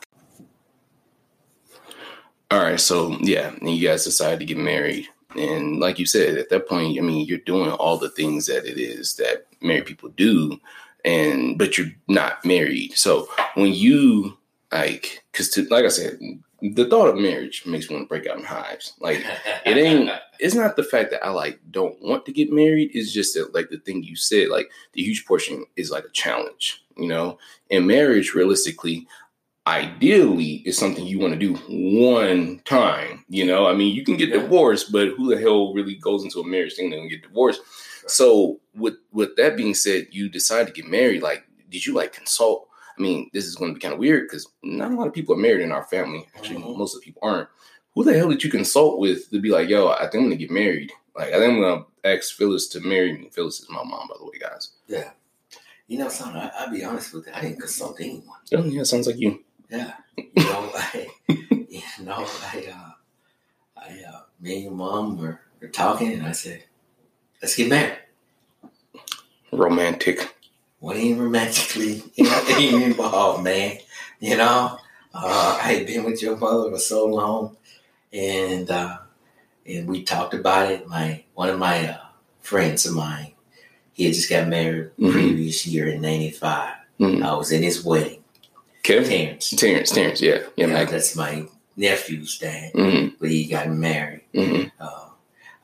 [2.52, 5.08] All right, so yeah, and you guys decided to get married.
[5.38, 8.66] And like you said, at that point, I mean, you're doing all the things that
[8.66, 10.60] it is that married people do,
[11.06, 12.92] and but you're not married.
[12.98, 14.38] So when you
[14.74, 16.20] like, because like I said,
[16.62, 18.94] the thought of marriage makes me want to break out in hives.
[19.00, 19.24] Like
[19.66, 22.92] it ain't it's not the fact that I like don't want to get married.
[22.94, 26.12] It's just that like the thing you said, like the huge portion is like a
[26.12, 27.38] challenge, you know.
[27.70, 29.08] And marriage, realistically,
[29.68, 33.26] ideally, is something you want to do one time.
[33.30, 34.40] You know, I mean, you can get Yeah.
[34.42, 37.62] divorced, but who the hell really goes into a marriage thing and get divorced?
[38.08, 41.22] So with with that being said, you decide to get married.
[41.22, 42.68] Like, did you like consult?
[42.98, 45.14] I mean, this is going to be kind of weird because not a lot of
[45.14, 46.28] people are married in our family.
[46.36, 46.78] Actually, Mhm.
[46.78, 47.48] most of the people aren't
[47.94, 50.36] who the hell did you consult with to be like, yo, I think I'm gonna
[50.38, 50.92] get married?
[51.16, 53.30] Like, I think I'm gonna ask Phyllis to marry me.
[53.34, 54.72] Phyllis is my mom, by the way, guys.
[54.88, 55.12] Yeah.
[55.88, 57.34] You know, son, I, I'll be honest with you.
[57.36, 58.38] I didn't consult anyone.
[58.54, 59.44] Oh, yeah, sounds like you.
[59.70, 59.94] Yeah.
[60.18, 62.92] You know, I, you know, I, uh,
[63.78, 66.64] I, uh, me and your mom were, were talking, and I said,
[67.42, 67.98] let's get married.
[69.52, 70.34] Romantic.
[70.82, 73.78] What ain't romantically you know, ain't involved, man.
[74.20, 74.80] You know,
[75.14, 77.56] uh, I had been with your mother for so long,
[78.12, 78.98] and uh,
[79.66, 80.88] and we talked about it.
[80.88, 81.98] My one of my uh,
[82.40, 83.34] friends of mine,
[83.94, 85.12] he had just got married Mhm.
[85.12, 86.74] previous year in '95.
[87.00, 87.24] Mhm.
[87.24, 88.24] I was in his wedding?
[88.84, 89.52] Terrence.
[89.52, 90.40] Terrence, Terrence, yeah.
[90.56, 91.46] Yeah, Yeah, that's my
[91.78, 93.16] nephew's dad, Mm-hmm.
[93.20, 94.22] but he got married.
[94.34, 94.70] Mm-hmm.
[94.80, 95.10] Uh,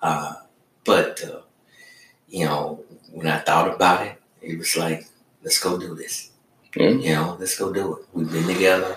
[0.03, 0.33] uh,
[0.85, 1.41] but uh,
[2.29, 4.16] you know, when I thought about it,
[4.47, 5.05] it was like,
[5.43, 6.31] let's go do this.
[6.75, 6.89] Yeah.
[6.89, 8.05] You know, let's go do it.
[8.13, 8.95] We've been together.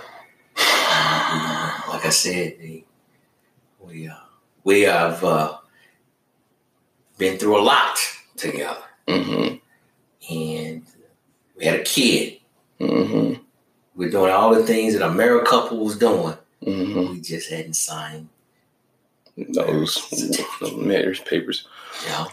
[0.57, 2.85] Uh, we, like I said, we
[3.81, 4.15] we, uh,
[4.65, 5.57] we have uh,
[7.19, 7.97] been through a lot
[8.37, 9.57] together, Mm-hmm.
[10.35, 10.83] and
[11.57, 12.39] we had a kid.
[12.81, 13.43] Mm-hmm.
[13.97, 16.37] We're doing all the things that a married couple was doing.
[16.63, 17.13] Mm-hmm.
[17.15, 18.29] We just hadn't signed.
[19.37, 19.99] Those,
[20.77, 21.67] marriage papers.
[22.09, 22.29] Know,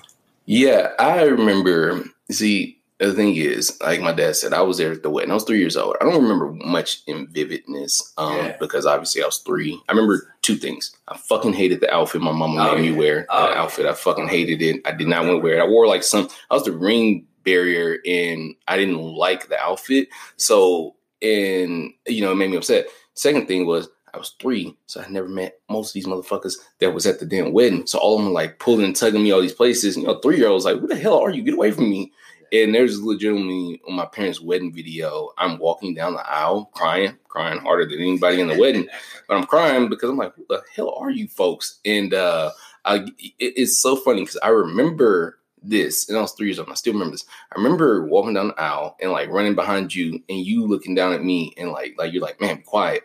[0.45, 2.03] Yeah, I remember.
[2.29, 5.29] See, the thing is, like my dad said, I was there at the wedding.
[5.31, 5.95] I was three years old.
[6.01, 8.57] I don't remember much in vividness um, Yeah.
[8.59, 9.79] because obviously I was three.
[9.87, 10.95] I remember two things.
[11.07, 12.97] I fucking hated the outfit my mama Oh, made me yeah.
[12.97, 13.25] wear.
[13.29, 14.81] Oh, that outfit, I fucking hated it.
[14.85, 15.61] I did not want to wear it.
[15.63, 16.27] I wore like some.
[16.49, 20.09] I was the ring barrier, and I didn't like the outfit.
[20.37, 22.87] So, and you know, it made me upset.
[23.13, 23.89] Second thing was.
[24.13, 27.25] I was three, so I never met most of these motherfuckers that was at the
[27.25, 27.85] damn wedding.
[27.85, 29.95] So all of them like pulling and tugging me all these places.
[29.95, 31.43] And, you know, three year olds like, "Who the hell are you?
[31.43, 32.11] Get away from me!"
[32.53, 37.59] And there's legitimately on my parents' wedding video, I'm walking down the aisle crying, crying
[37.59, 38.87] harder than anybody in the wedding.
[39.27, 42.51] But I'm crying because I'm like, "Who the hell are you folks?" And uh,
[42.85, 46.67] I, it- it's so funny because I remember this, and I was three years old.
[46.69, 47.25] And I still remember this.
[47.51, 51.11] I remember walking down the aisle and like running behind you, and you looking down
[51.11, 53.03] at me, and like, like you're like, "Man, be quiet."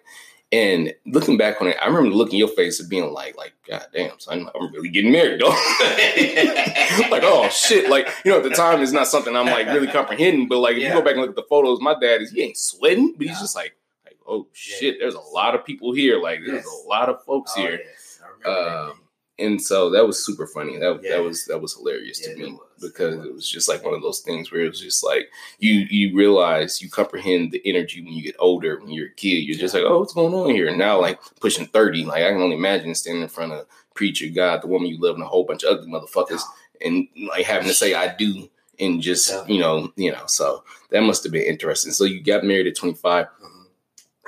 [0.52, 3.54] And looking back on it, I remember looking in your face and being like, like,
[3.66, 5.48] God damn, son, I'm really getting married, though.
[7.10, 7.88] like, oh shit.
[7.88, 10.76] Like, you know, at the time it's not something I'm like really comprehending, but like
[10.76, 13.14] if you go back and look at the photos, my dad is he ain't sweating,
[13.16, 13.40] but he's Yeah.
[13.40, 16.20] just like, like, oh shit, there's a lot of people here.
[16.20, 16.82] Like there's Yes.
[16.84, 17.80] a lot of folks Oh, here.
[17.84, 18.20] yes.
[18.44, 18.98] Um.
[19.44, 20.78] And so that was super funny.
[20.78, 21.16] That Yeah.
[21.16, 22.60] that was that was hilarious Yeah, to it me was.
[22.80, 25.30] because It it was just like one of those things where it was just like
[25.58, 28.78] you you realize you comprehend the energy when you get older.
[28.80, 30.68] When you're a kid, you're just like, oh, what's going on here?
[30.68, 34.26] And now, like pushing thirty, like I can only imagine standing in front of preacher,
[34.28, 36.42] God, the woman you love, and a whole bunch of ugly motherfuckers,
[36.84, 39.44] and like having to say I do and just Yeah.
[39.46, 41.92] you know, you know, so that must have been interesting.
[41.92, 43.26] So you got married at 25.
[43.26, 43.66] Mhm.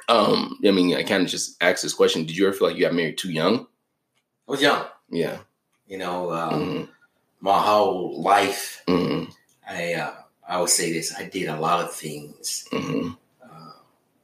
[0.09, 2.27] Um, I mean, I kind of just asked this question.
[2.27, 3.67] Did you ever feel like you got married too young?
[4.47, 5.39] I was young, Yeah.
[5.87, 6.89] you know, um, Mhm.
[7.41, 8.83] my whole life.
[8.89, 9.31] Mhm.
[9.69, 10.15] I uh,
[10.49, 13.17] I would say this: I did a lot of things Mhm.
[13.43, 13.73] uh,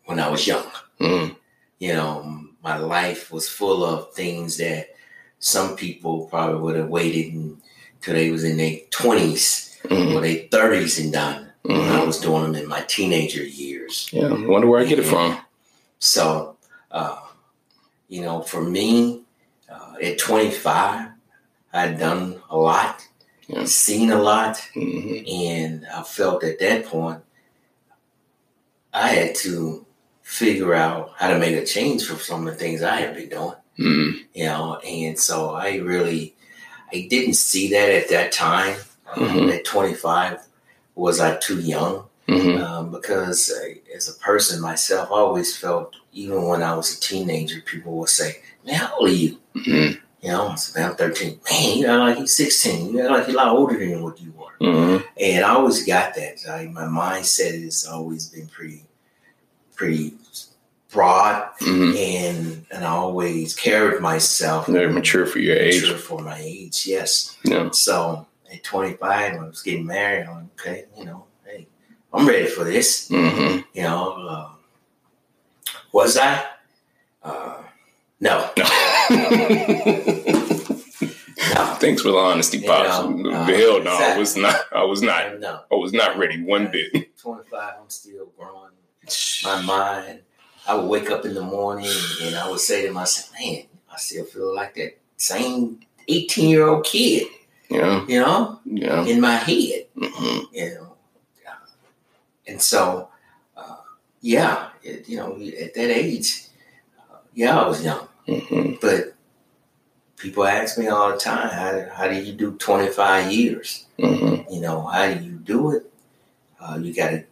[0.06, 0.66] when I was young.
[0.98, 1.36] Mhm.
[1.78, 4.94] You know, my life was full of things that
[5.38, 10.14] some people probably would have waited until they was in their twenties Mhm.
[10.14, 11.52] or their thirties and done.
[11.62, 12.06] When I Mhm.
[12.06, 14.08] was doing them in my teenager years.
[14.12, 14.28] Yeah.
[14.28, 15.36] I wonder where I get it from.
[15.98, 16.56] So,
[16.90, 17.18] uh,
[18.08, 19.19] you know, for me,
[20.02, 21.08] at 25,
[21.72, 23.06] I'd done a lot,
[23.46, 23.64] Yeah.
[23.64, 25.28] seen a lot, Mhm.
[25.32, 27.22] and I felt at that point
[28.92, 29.86] I had to
[30.22, 33.28] figure out how to make a change from some of the things I had been
[33.28, 34.24] doing, Mhm.
[34.34, 36.34] you know, and so I really,
[36.92, 38.76] I didn't see that at that time.
[39.12, 39.52] Um, Mhm.
[39.52, 40.38] At 25,
[40.94, 42.04] was I too young?
[42.28, 42.62] Mhm.
[42.62, 47.00] um, because uh, as a person myself, I always felt, even when I was a
[47.00, 49.98] teenager, people would say, "Man, how old are you?" Mhm.
[50.22, 52.90] You know, "Man, I'm 13." Man, you act like you're 16.
[52.92, 54.46] You act like you're a lot older than what you were.
[54.60, 55.04] Mhm.
[55.18, 56.38] And I always got that.
[56.48, 58.84] I, my mindset has always been pretty,
[59.74, 60.14] pretty
[60.92, 61.96] broad, Mhm.
[61.96, 65.80] and and I always carried myself Very mature for your age.
[65.82, 66.86] mature for my age.
[66.86, 67.36] Yes.
[67.44, 67.70] Yeah.
[67.70, 71.66] So at 25, when I was getting married, I'm like, okay, you know, hey,
[72.12, 73.08] I'm ready for this.
[73.08, 73.64] Mhm.
[73.72, 74.46] You know, um,
[75.92, 76.44] was I?
[77.22, 77.56] Uh,
[78.20, 78.64] no, no,
[81.80, 84.60] Thanks for the honesty, You know, Hell no, I was not.
[84.72, 85.40] I was not.
[85.40, 85.60] no.
[85.70, 87.16] I was not ready one bit.
[87.22, 88.70] 25, I'm still growing
[89.44, 90.20] my mind.
[90.68, 91.90] I would wake up in the morning
[92.22, 96.66] and I would say to myself, man, I still feel like that same 18 year
[96.68, 97.26] old kid,
[97.70, 98.04] Yeah.
[98.06, 99.04] you know, Yeah.
[99.06, 99.86] in my head.
[99.96, 100.46] Mhm.
[100.52, 100.86] you know.
[102.46, 103.08] And so,
[103.56, 103.76] uh,
[104.20, 106.44] yeah, it, you know, at that age,
[106.98, 108.08] uh, yeah, I was young.
[108.30, 108.80] Mhm.
[108.80, 109.14] But
[110.16, 113.86] people ask me all the time, how, how do you do 25 years?
[113.98, 114.52] Mhm.
[114.52, 115.90] You know, how do you do it?
[116.60, 117.24] Uh, you got to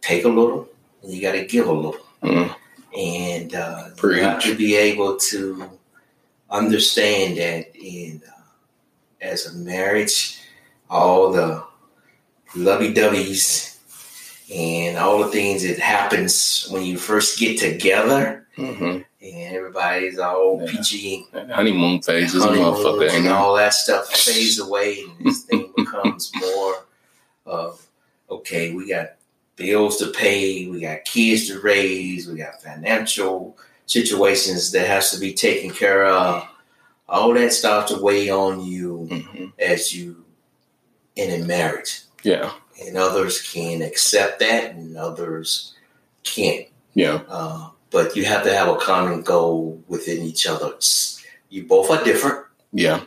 [0.00, 0.68] take a little
[1.02, 2.00] and you got to give a little.
[2.22, 2.54] Mhm.
[2.96, 5.70] And uh, you have to be able to
[6.50, 8.32] understand that in uh,
[9.20, 10.38] as a marriage,
[10.88, 11.62] all the
[12.56, 13.76] lovey-doveys
[14.54, 19.04] and all the things that happens when you first get together Mhm.
[19.20, 20.70] And everybody's all Yeah.
[20.70, 25.42] peachy That honeymoon phase is a motherfucker, and all that stuff fades away and this
[25.42, 26.84] thing becomes more
[27.46, 27.84] of
[28.30, 29.14] okay, we got
[29.56, 35.18] bills to pay, we got kids to raise, we got financial situations that has to
[35.18, 36.46] be taken care of.
[37.08, 39.52] All that starts to weigh on you Mhm.
[39.58, 40.24] as you
[41.16, 42.02] in a marriage.
[42.22, 42.52] Yeah.
[42.86, 45.72] And others can accept that and others
[46.22, 46.66] can't.
[46.94, 47.22] Yeah.
[47.28, 50.72] Uh, but you have to have a common goal within each other.
[51.48, 53.00] You both are different, Yeah.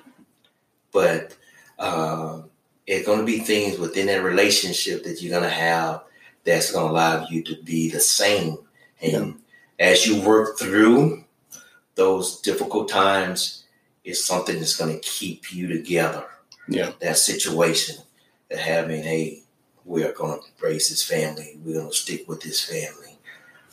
[0.91, 1.35] but
[1.77, 2.41] uh,
[2.87, 6.03] it's going to be things within that relationship that you're going to have
[6.43, 8.57] that's going to allow you to be the same.
[9.01, 9.39] And
[9.79, 11.23] as you work through
[11.95, 13.65] those difficult times,
[14.03, 16.25] it's something that's going to keep you together.
[16.67, 16.91] Yeah.
[16.99, 17.97] That situation,
[18.49, 19.43] that having, hey,
[19.85, 21.59] we are going to raise this family.
[21.63, 23.10] We're going to stick with this family.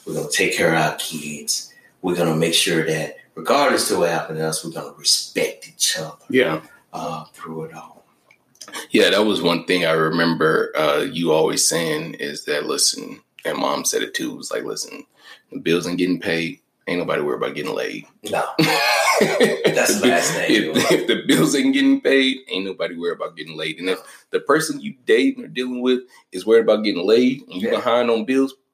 [0.08, 1.72] We're going to take care of our kids.
[2.00, 4.98] We're going to make sure that regardless to what happened to us, we're going to
[4.98, 6.62] respect each other Yeah.
[6.94, 8.06] uh, through it all.
[8.90, 13.58] Yeah, that was one thing I remember uh, you always saying is that listen, and
[13.58, 15.04] mom said it too, was like, listen,
[15.52, 18.06] the bills ain't getting paid, ain't nobody worried about getting laid.
[18.30, 23.16] No, That's the last thing, If, if the bills ain't getting paid, ain't nobody worried
[23.16, 23.78] about getting laid.
[23.78, 26.00] And if the person you dating or dealing with
[26.32, 27.76] is worried about getting laid and you Yeah.
[27.76, 28.67] behind on bills, it's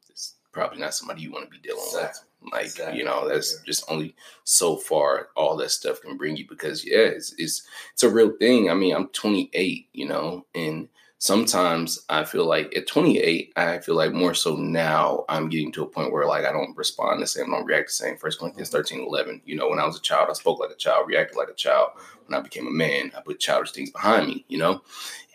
[0.55, 2.25] probably not somebody you want to be dealing with.
[2.53, 2.99] Like Exactly.
[2.99, 3.67] you know, that's Yeah.
[3.67, 4.15] just only
[4.45, 8.33] so far all that stuff can bring you because yeah, it's it's it's a real
[8.39, 8.71] thing.
[8.71, 10.89] I mean, I'm 28, you know, and
[11.25, 15.83] sometimes I feel like at 28, I feel like more so now I'm getting to
[15.83, 18.19] a point where like I don't respond the same, I don't react the same.
[18.19, 19.41] First Corinthians 13, 11.
[19.47, 21.55] You know, when I was a child, I spoke like a child, reacted like a
[21.55, 21.93] child.
[22.27, 24.83] When I became a man, I put childish things behind me, you know?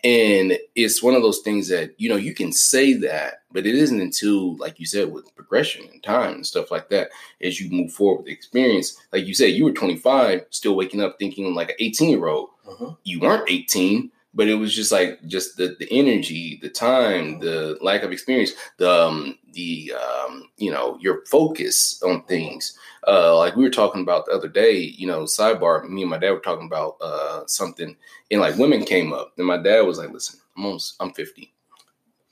[0.04, 3.74] And it's one of those things that, you know, you can say that, but it
[3.74, 7.10] isn't until, like you said, with progression and time and stuff like that,
[7.42, 8.96] as you move forward with the experience.
[9.12, 12.50] Like you said, you were 25, still waking up thinking like an 18 year old.
[12.64, 12.96] Mhm.
[13.02, 17.78] You weren't 18, but it was just like just the the energy, the time, the
[17.80, 22.76] lack of experience, the um, the um, you know your focus on things.
[23.06, 25.88] Uh, like we were talking about the other day, you know, sidebar.
[25.88, 27.96] Me and my dad were talking about uh, something,
[28.30, 31.52] and like women came up, and my dad was like, "Listen, I'm almost, I'm 50.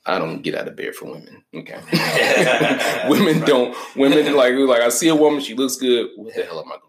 [0.05, 1.43] I don't get out of bed for women.
[1.53, 1.79] Okay.
[3.09, 3.47] women right.
[3.47, 6.09] don't, women like, like I see a woman, she looks good.
[6.15, 6.88] What the hell am I going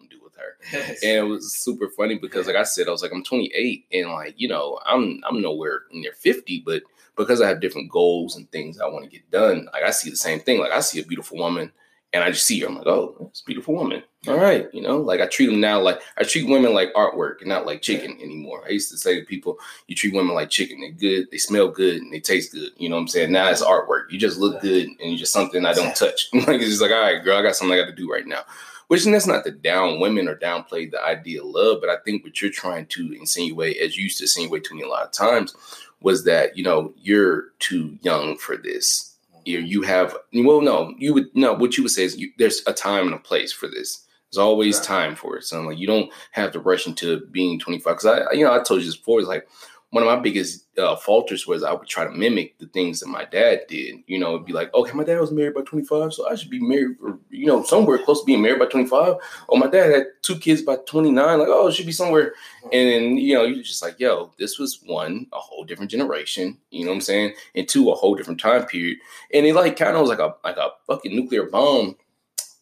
[0.63, 0.93] to do with her?
[1.03, 4.11] and it was super funny because like I said, I was like, I'm 28 and
[4.11, 6.83] like, you know, I'm, I'm nowhere near 50, but
[7.17, 10.11] because I have different goals and things I want to get done, like I see
[10.11, 10.59] the same thing.
[10.59, 11.73] Like I see a beautiful woman
[12.13, 12.67] and I just see her.
[12.67, 14.03] I'm like, oh, it's a beautiful woman.
[14.29, 17.41] All right, you know, like I treat them now like I treat women like artwork
[17.41, 18.65] and not like chicken anymore.
[18.67, 20.81] I used to say to people, you treat women like chicken.
[20.81, 22.71] They're good, they smell good, and they taste good.
[22.77, 23.33] You know what I'm saying?
[23.33, 24.11] Now it's artwork.
[24.11, 26.29] You just look good, and you're just something I don't touch.
[26.35, 28.27] like it's just like, all right, girl, I got something I got to do right
[28.27, 28.43] now.
[28.91, 31.99] Which and that's not to down women or downplay the idea of love, but I
[31.99, 35.05] think what you're trying to insinuate, as you used to insinuate to me a lot
[35.05, 35.55] of times,
[36.01, 39.15] was that you know you're too young for this.
[39.45, 39.67] You mm-hmm.
[39.69, 42.73] you have well no you would no what you would say is you, there's a
[42.73, 44.05] time and a place for this.
[44.29, 44.87] There's always right.
[44.87, 45.45] time for it.
[45.45, 48.61] So like you don't have to rush into being 25 because i you know i
[48.61, 49.47] told you this before it's like
[49.91, 53.09] one of my biggest uh, falters was I would try to mimic the things that
[53.09, 53.97] my dad did.
[54.07, 56.49] You know, it'd be like, okay, my dad was married by 25, so I should
[56.49, 59.17] be married, or, you know, somewhere close to being married by 25.
[59.49, 61.39] Oh, my dad had two kids by 29.
[61.41, 62.35] Like, oh, it should be somewhere.
[62.73, 66.57] And then, you know, you're just like, yo, this was one, a whole different generation.
[66.71, 67.35] You know what I'm saying?
[67.57, 68.99] And two, a whole different time period.
[69.35, 71.97] And it like kind of was like a like a fucking nuclear bomb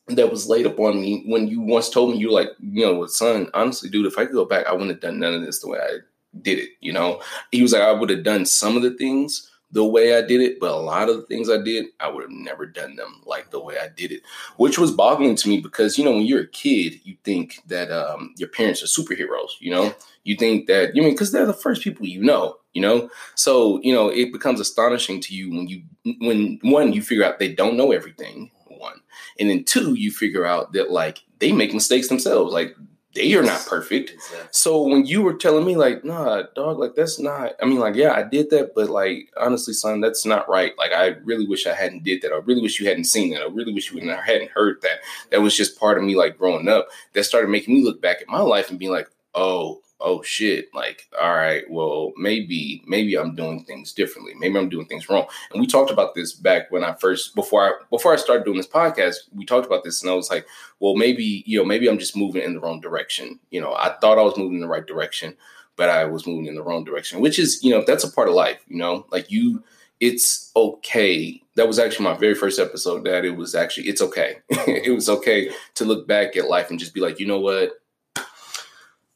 [0.08, 3.50] that was laid upon me when you once told me you like, you know, son,
[3.52, 5.68] honestly, dude, if I could go back, I wouldn't have done none of this the
[5.68, 5.98] way I
[6.40, 6.70] did it.
[6.80, 10.16] You know, he was like, I would have done some of the things the way
[10.16, 12.64] I did it, but a lot of the things I did, I would have never
[12.64, 14.22] done them like the way I did it,
[14.56, 17.90] which was boggling to me because, you know, when you're a kid, you think that
[17.90, 21.52] um, your parents are superheroes, you know, you think that, you mean, because they're the
[21.52, 25.68] first people you know, you know, so, you know, it becomes astonishing to you when
[25.68, 25.82] you,
[26.20, 29.00] when one, you figure out they don't know everything, one,
[29.38, 32.52] and then two, you figure out that like they make mistakes themselves.
[32.52, 32.74] Like
[33.18, 34.10] they are not perfect.
[34.10, 34.48] Exactly.
[34.52, 37.52] So when you were telling me like, nah, dog, like that's not.
[37.60, 40.72] I mean, like, yeah, I did that, but like, honestly, son, that's not right.
[40.78, 42.32] Like, I really wish I hadn't did that.
[42.32, 43.42] I really wish you hadn't seen that.
[43.42, 45.00] I really wish you hadn't heard that.
[45.30, 46.88] That was just part of me, like growing up.
[47.12, 50.72] That started making me look back at my life and being like, oh, oh shit,
[50.74, 54.34] like, all right, well, maybe, maybe I'm doing things differently.
[54.38, 55.26] Maybe I'm doing things wrong.
[55.52, 58.56] And we talked about this back when I first, before I, before I started doing
[58.56, 60.46] this podcast, we talked about this and I was like,
[60.80, 63.40] well, maybe, you know, maybe I'm just moving in the wrong direction.
[63.50, 65.36] You know, I thought I was moving in the right direction,
[65.76, 68.28] but I was moving in the wrong direction, which is, you know, that's a part
[68.28, 69.62] of life, you know, like you,
[70.00, 71.42] it's okay.
[71.56, 74.38] That was actually my very first episode that it was actually, it's okay.
[74.50, 77.72] it was okay to look back at life and just be like, you know what?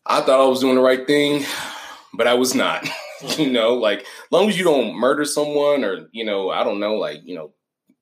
[0.07, 1.45] I thought I was doing the right thing,
[2.13, 2.89] but I was not.
[3.39, 6.95] you know, like long as you don't murder someone or you know, I don't know,
[6.95, 7.53] like you know,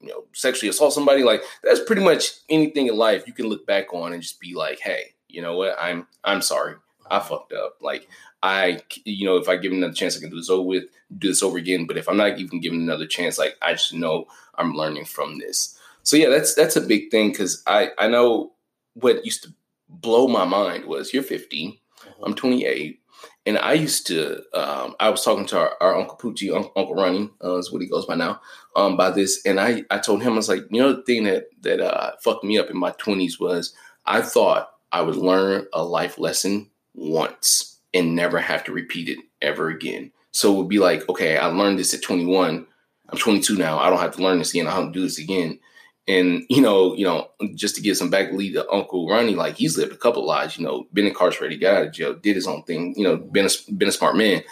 [0.01, 3.66] you know, sexually assault somebody, like that's pretty much anything in life you can look
[3.66, 5.76] back on and just be like, hey, you know what?
[5.78, 6.76] I'm I'm sorry,
[7.11, 7.76] I fucked up.
[7.82, 8.09] Like
[8.42, 10.84] I, you know, if I give another chance, I can do this over with,
[11.18, 11.86] do this over again.
[11.86, 14.26] But if I'm not even given another chance, like I just know
[14.57, 15.78] I'm learning from this.
[16.03, 18.53] So yeah, that's that's a big thing because I I know
[18.94, 19.53] what used to
[19.88, 21.76] blow my mind was you're 15
[22.23, 23.01] I'm 28,
[23.47, 24.43] and I used to.
[24.55, 27.83] Um, I was talking to our, our Uncle Poochie, Uncle, Uncle Ronnie, uh, is what
[27.83, 28.41] he goes by now.
[28.77, 31.25] Um, by this, and I I told him I was like, you know, the thing
[31.25, 33.75] that that uh, fucked me up in my 20s was
[34.07, 39.18] I thought I would learn a life lesson once and never have to repeat it
[39.43, 40.12] ever again.
[40.33, 42.66] So it would be like, okay, I learned this at 21.
[43.09, 43.79] I'm 22 now.
[43.79, 44.68] I don't have to learn this again.
[44.68, 45.59] I don't do this again.
[46.11, 49.57] And you know, you know, just to give some back lead to Uncle Ronnie, like
[49.57, 50.59] he's lived a couple lives.
[50.59, 52.95] You know, been incarcerated, got out of jail, did his own thing.
[52.97, 54.43] You know, been a, been a smart man.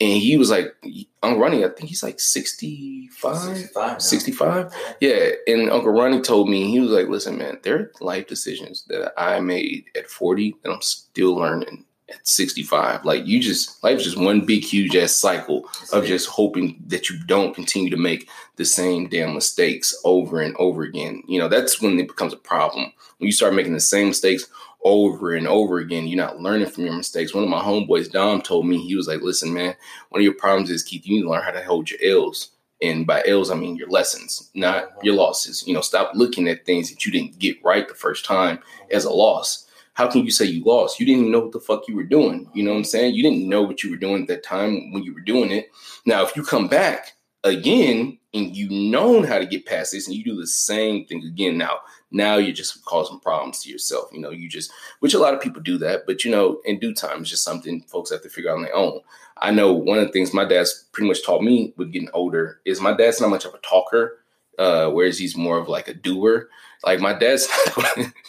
[0.00, 0.74] And he was like,
[1.22, 4.02] Uncle Ronnie, I think he's like 65, 65.
[4.02, 4.74] 65.
[5.00, 5.30] Yeah.
[5.46, 9.12] And Uncle Ronnie told me, he was like, listen, man, there are life decisions that
[9.16, 13.04] I made at 40 that I'm still learning at 65.
[13.04, 17.18] Like you just life's just one big huge ass cycle of just hoping that you
[17.26, 21.22] don't continue to make the same damn mistakes over and over again.
[21.26, 22.92] You know, that's when it becomes a problem.
[23.18, 24.44] When you start making the same mistakes
[24.84, 27.34] over and over again, you're not learning from your mistakes.
[27.34, 29.74] One of my homeboys, Dom, told me he was like, "Listen, man,
[30.10, 31.06] one of your problems is Keith.
[31.06, 32.50] You need to learn how to hold your L's."
[32.82, 35.00] And by L's, I mean your lessons, not uh-huh.
[35.02, 35.66] your losses.
[35.66, 38.58] You know, stop looking at things that you didn't get right the first time
[38.90, 39.63] as a loss
[39.94, 41.00] how can you say you lost?
[41.00, 42.48] You didn't even know what the fuck you were doing.
[42.52, 43.14] You know what I'm saying?
[43.14, 45.70] You didn't know what you were doing at that time when you were doing it.
[46.04, 47.12] Now, if you come back
[47.44, 51.22] again and you've known how to get past this and you do the same thing
[51.24, 51.78] again now,
[52.10, 54.08] now you're just causing problems to yourself.
[54.12, 56.80] You know, you just, which a lot of people do that, but you know, in
[56.80, 59.00] due time, it's just something folks have to figure out on their own.
[59.38, 62.60] I know one of the things my dad's pretty much taught me with getting older
[62.64, 64.18] is my dad's not much of a talker,
[64.58, 66.48] uh, whereas he's more of like a doer.
[66.84, 67.48] Like my dad's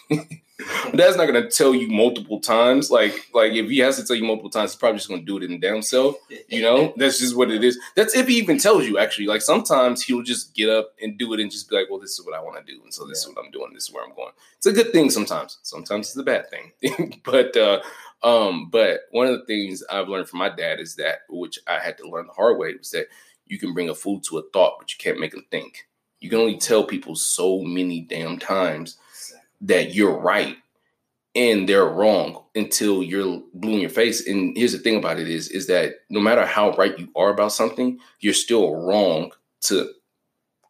[0.96, 2.90] Dad's not gonna tell you multiple times.
[2.90, 5.36] Like, like if he has to tell you multiple times, he's probably just gonna do
[5.38, 6.16] it in damn self.
[6.48, 7.78] You know, that's just what it is.
[7.94, 8.98] That's if he even tells you.
[8.98, 12.00] Actually, like sometimes he'll just get up and do it and just be like, "Well,
[12.00, 13.30] this is what I want to do, and so this yeah.
[13.30, 13.72] is what I'm doing.
[13.74, 15.58] This is where I'm going." It's a good thing sometimes.
[15.62, 17.20] Sometimes it's a bad thing.
[17.24, 17.80] but, uh,
[18.22, 21.78] um, but one of the things I've learned from my dad is that, which I
[21.78, 23.06] had to learn the hard way, was that
[23.46, 25.86] you can bring a fool to a thought, but you can't make them think.
[26.20, 28.96] You can only tell people so many damn times
[29.60, 30.56] that you're right
[31.36, 34.26] and they're wrong until you're blue in your face.
[34.26, 37.30] And here's the thing about it is, is that no matter how right you are
[37.30, 39.30] about something, you're still wrong
[39.64, 39.90] to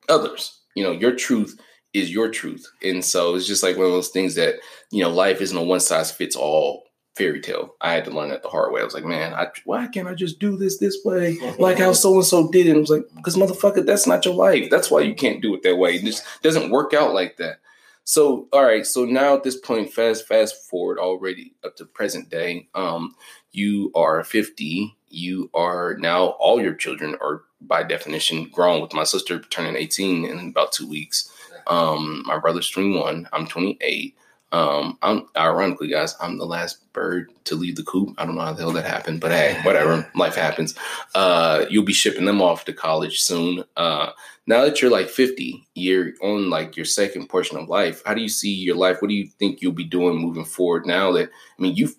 [0.08, 0.58] others.
[0.74, 1.58] You know, your truth
[1.94, 2.68] is your truth.
[2.82, 4.56] And so it's just like one of those things that,
[4.90, 6.82] you know, life isn't a one size fits all
[7.14, 7.76] fairy tale.
[7.80, 8.80] I had to learn that the hard way.
[8.80, 11.38] I was like, man, I, why can't I just do this this way?
[11.58, 12.76] Like how so and so did it.
[12.76, 14.68] I was like, because motherfucker, that's not your life.
[14.68, 15.94] That's why you can't do it that way.
[15.94, 17.60] It just doesn't work out like that.
[18.08, 18.86] So, all right.
[18.86, 22.68] So now at this point, fast fast forward already up to present day.
[22.72, 23.16] Um,
[23.50, 24.96] you are 50.
[25.08, 28.80] You are now all your children are by definition grown.
[28.80, 31.32] With my sister turning 18 in about two weeks.
[31.66, 33.28] Um, my brother's 21.
[33.32, 34.16] I'm 28.
[34.52, 38.14] Um, I'm ironically, guys, I'm the last bird to leave the coop.
[38.16, 40.74] I don't know how the hell that happened, but hey, whatever, life happens.
[41.14, 43.64] Uh, you'll be shipping them off to college soon.
[43.76, 44.10] Uh,
[44.46, 48.02] now that you're like 50, you're on like your second portion of life.
[48.06, 49.02] How do you see your life?
[49.02, 51.96] What do you think you'll be doing moving forward now that, I mean, you've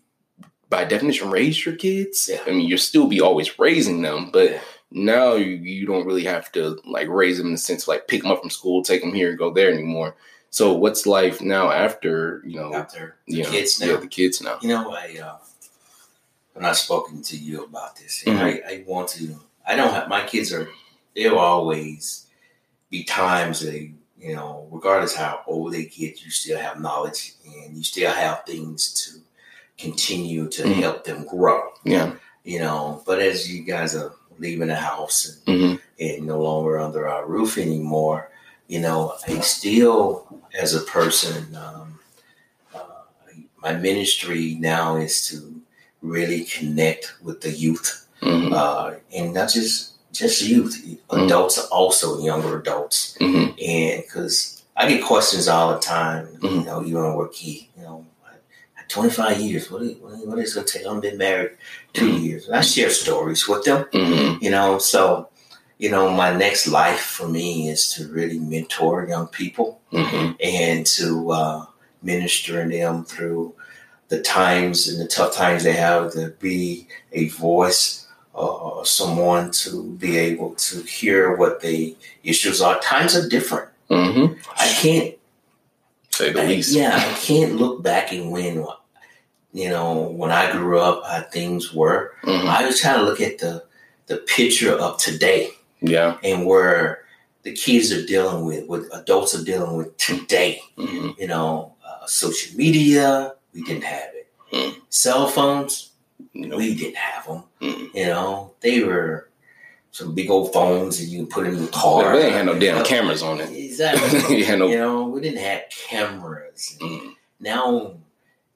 [0.70, 2.30] by definition raised your kids.
[2.32, 2.42] Yeah.
[2.46, 4.60] I mean, you'll still be always raising them, but yeah.
[4.92, 8.08] now you, you don't really have to like raise them in the sense of like
[8.08, 10.16] pick them up from school, take them here, and go there anymore.
[10.50, 13.88] So what's life now after, you know, after the kids now?
[13.88, 14.58] Yeah, the kids now.
[14.62, 15.38] You know, I, uh,
[16.56, 18.24] I've not spoken to you about this.
[18.26, 18.40] Mm-hmm.
[18.40, 19.36] I, I want to,
[19.68, 20.68] I don't have, my kids are,
[21.16, 22.28] they'll always,
[22.90, 27.76] be times they, you know, regardless how old they get, you still have knowledge and
[27.76, 29.20] you still have things to
[29.78, 30.80] continue to mm-hmm.
[30.80, 31.70] help them grow.
[31.84, 32.14] Yeah.
[32.44, 35.76] You know, but as you guys are leaving the house and, mm-hmm.
[36.00, 38.32] and no longer under our roof anymore,
[38.68, 42.00] you know, I still, as a person, um,
[42.74, 42.84] uh,
[43.62, 45.62] my ministry now is to
[46.02, 48.54] really connect with the youth, mm-hmm.
[48.54, 51.26] uh, and not just just youth, mm-hmm.
[51.26, 53.56] adults also younger adults, mm-hmm.
[53.64, 56.60] and because I get questions all the time, mm-hmm.
[56.60, 58.06] you know, you want to work key, you know,
[58.90, 59.72] 25 years.
[59.72, 60.88] What is, what is it going to take?
[60.88, 61.52] I've been married
[61.94, 62.24] 2 mm-hmm.
[62.24, 62.48] years.
[62.48, 64.44] And I share stories with them, mm-hmm.
[64.44, 64.78] you know.
[64.78, 65.30] So,
[65.78, 70.34] you know, my next life for me is to really mentor young people mm-hmm.
[70.42, 71.66] and to uh,
[72.02, 73.54] minister in them through
[74.10, 78.08] the times and the tough times they have to be a voice
[78.38, 82.80] uh, someone to be able to hear what the issues are.
[82.80, 83.70] Times are different.
[83.90, 84.34] Mm-hmm.
[84.58, 85.16] I can't
[86.12, 86.74] say the I, least.
[86.74, 88.66] Yeah, I can't look back and when
[89.54, 92.14] you know when I grew up how things were.
[92.24, 92.48] Mm-hmm.
[92.48, 93.64] I was trying to look at the
[94.06, 95.50] the picture of today.
[95.82, 97.04] Yeah, and where
[97.44, 100.62] the kids are dealing with, what adults are dealing with today.
[100.78, 101.12] Mm-hmm.
[101.20, 104.28] You know, uh, social media, we didn't have it.
[104.52, 104.80] Mm-hmm.
[104.90, 105.92] Cell phones,
[106.34, 107.44] we didn't have them.
[107.62, 107.94] Mm.
[107.94, 109.30] You know, they were
[109.92, 112.16] some big old phones that you put in the car.
[112.16, 113.50] They ain't had no damn cameras on it.
[113.50, 114.38] Exactly.
[114.46, 114.68] you, no...
[114.68, 116.78] you know, we didn't have cameras.
[116.82, 117.14] Mm.
[117.40, 117.98] Now,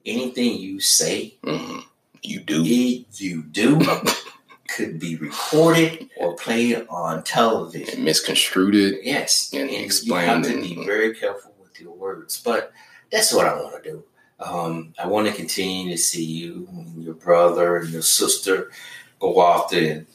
[0.05, 1.83] anything you say, mm.
[2.21, 3.79] you do, it, you do,
[4.75, 9.01] could be recorded or played on television, and misconstrued it.
[9.03, 10.45] Yes, and, and explained.
[10.45, 12.71] You have to be very careful with your words, but
[13.11, 14.03] that's what I want to do.
[14.39, 18.71] Um, I want to continue to see you and your brother and your sister
[19.19, 20.05] go off to,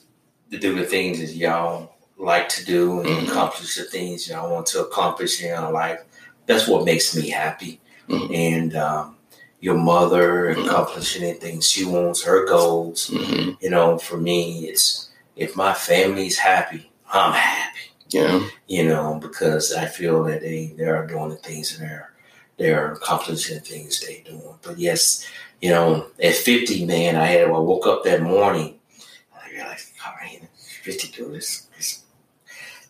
[0.51, 3.31] to do the things that y'all like to do and mm-hmm.
[3.31, 6.01] accomplish the things y'all want to accomplish in your life.
[6.47, 7.81] That's what makes me happy.
[8.09, 8.35] Mm-hmm.
[8.35, 9.16] And um,
[9.67, 10.65] your mother mm-hmm.
[10.65, 13.11] accomplishing anything she wants, her goals.
[13.11, 13.51] Mm-hmm.
[13.61, 17.81] You know, for me, it's if my family's happy, I'm happy.
[18.11, 18.49] Yeah.
[18.69, 22.13] You know, because I feel that they, they are doing the things and they're
[22.59, 24.55] they're accomplishing the things they're doing.
[24.63, 25.27] But yes,
[25.61, 28.79] you know, at 50, man, I had I woke up that morning,
[29.35, 30.43] I realized, all right,
[30.85, 32.05] 52, this, this,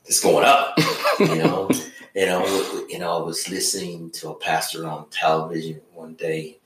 [0.04, 0.78] this going up,
[1.20, 1.70] you know.
[2.14, 6.58] you know, you know, I was listening to a pastor on television one day.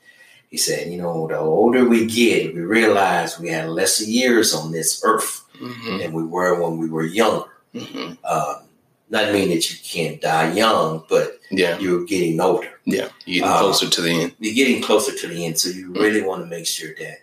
[0.51, 4.73] He said, you know, the older we get, we realize we had less years on
[4.73, 5.97] this earth mm-hmm.
[5.97, 7.47] than we were when we were younger.
[7.73, 8.23] Mm-hmm.
[8.25, 8.63] Um,
[9.09, 11.79] not mean that you can't die young, but yeah.
[11.79, 12.69] you're getting older.
[12.85, 14.35] Yeah, you're getting closer to the end.
[14.39, 16.27] You're getting closer to the end, so you really mm-hmm.
[16.27, 17.19] want to make sure that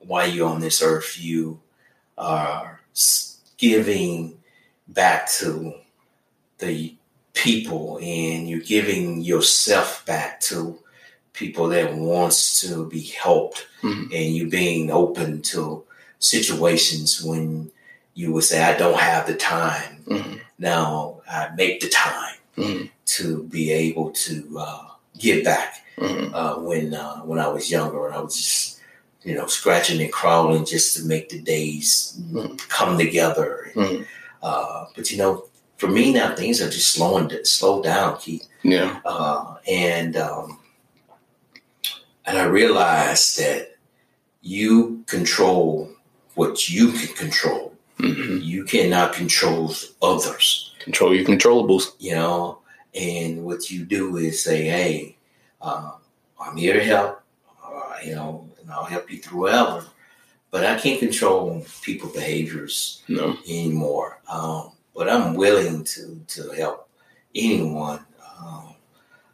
[0.00, 1.60] while you're on this earth, you
[2.16, 2.80] are
[3.58, 4.38] giving
[4.88, 5.74] back to
[6.58, 6.94] the
[7.34, 10.78] people, and you're giving yourself back to
[11.34, 14.04] people that wants to be helped Mhm.
[14.14, 15.84] and you being open to
[16.18, 17.70] situations when
[18.14, 20.04] you would say, I don't have the time.
[20.06, 20.40] Mhm.
[20.58, 22.90] Now I make the time Mhm.
[23.16, 24.84] to be able to uh,
[25.18, 25.84] give back.
[25.98, 26.32] Mhm.
[26.34, 28.80] Uh, when uh, when I was younger, and I was just
[29.22, 32.58] you know scratching and crawling just to make the days Mhm.
[32.68, 33.70] come together.
[33.74, 34.06] Mhm.
[34.42, 35.44] Uh, but you know,
[35.78, 38.46] for me now, things are just slowing slow down, Keith.
[38.62, 39.00] Yeah.
[39.04, 40.58] Uh, and um,
[42.26, 43.76] and I realized that
[44.42, 45.90] you control
[46.34, 47.72] what you can control.
[47.98, 48.44] Mhm.
[48.44, 51.92] You cannot control others, Control your controllables.
[51.98, 52.58] you know.
[52.94, 55.16] And what you do is say, "Hey,
[55.60, 55.92] uh,
[56.40, 57.20] I'm here to help.
[57.64, 59.84] Uh, you know, and I'll help you throughout."
[60.50, 63.36] But I can't control people' behaviors No.
[63.48, 64.20] anymore.
[64.28, 66.88] Um, but I'm willing to to help
[67.34, 68.04] anyone
[68.38, 68.74] um,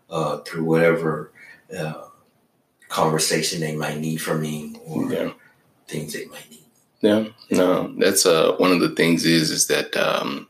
[0.09, 1.33] uh, through whatever
[1.77, 2.05] uh,
[2.91, 5.31] conversation they might need from me or Yeah.
[5.89, 6.59] things they might need.
[7.01, 10.47] Yeah, no, that's uh one of the things is is that um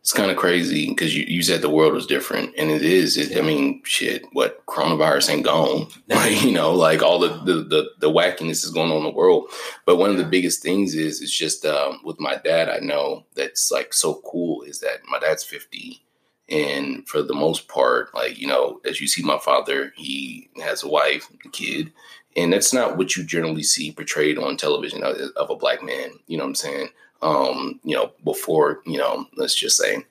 [0.00, 3.18] it's kind of crazy because you, you said the world was different and it is.
[3.18, 7.54] It, I mean, shit, what coronavirus ain't gone, like you know, like all the, the
[7.64, 9.50] the the wackiness is going on in the world.
[9.84, 12.70] But one of the biggest things is it's just um, with my dad.
[12.70, 16.00] I know that's like so cool is that my dad's fifty.
[16.48, 20.82] And for the most part, like, you know, as you see my father, he has
[20.82, 21.92] a wife, a kid,
[22.36, 26.10] and that's not what you generally see portrayed on television of, of a black man.
[26.26, 26.88] You know what I'm saying?
[27.20, 30.04] Um, you know, before you know, let's just say,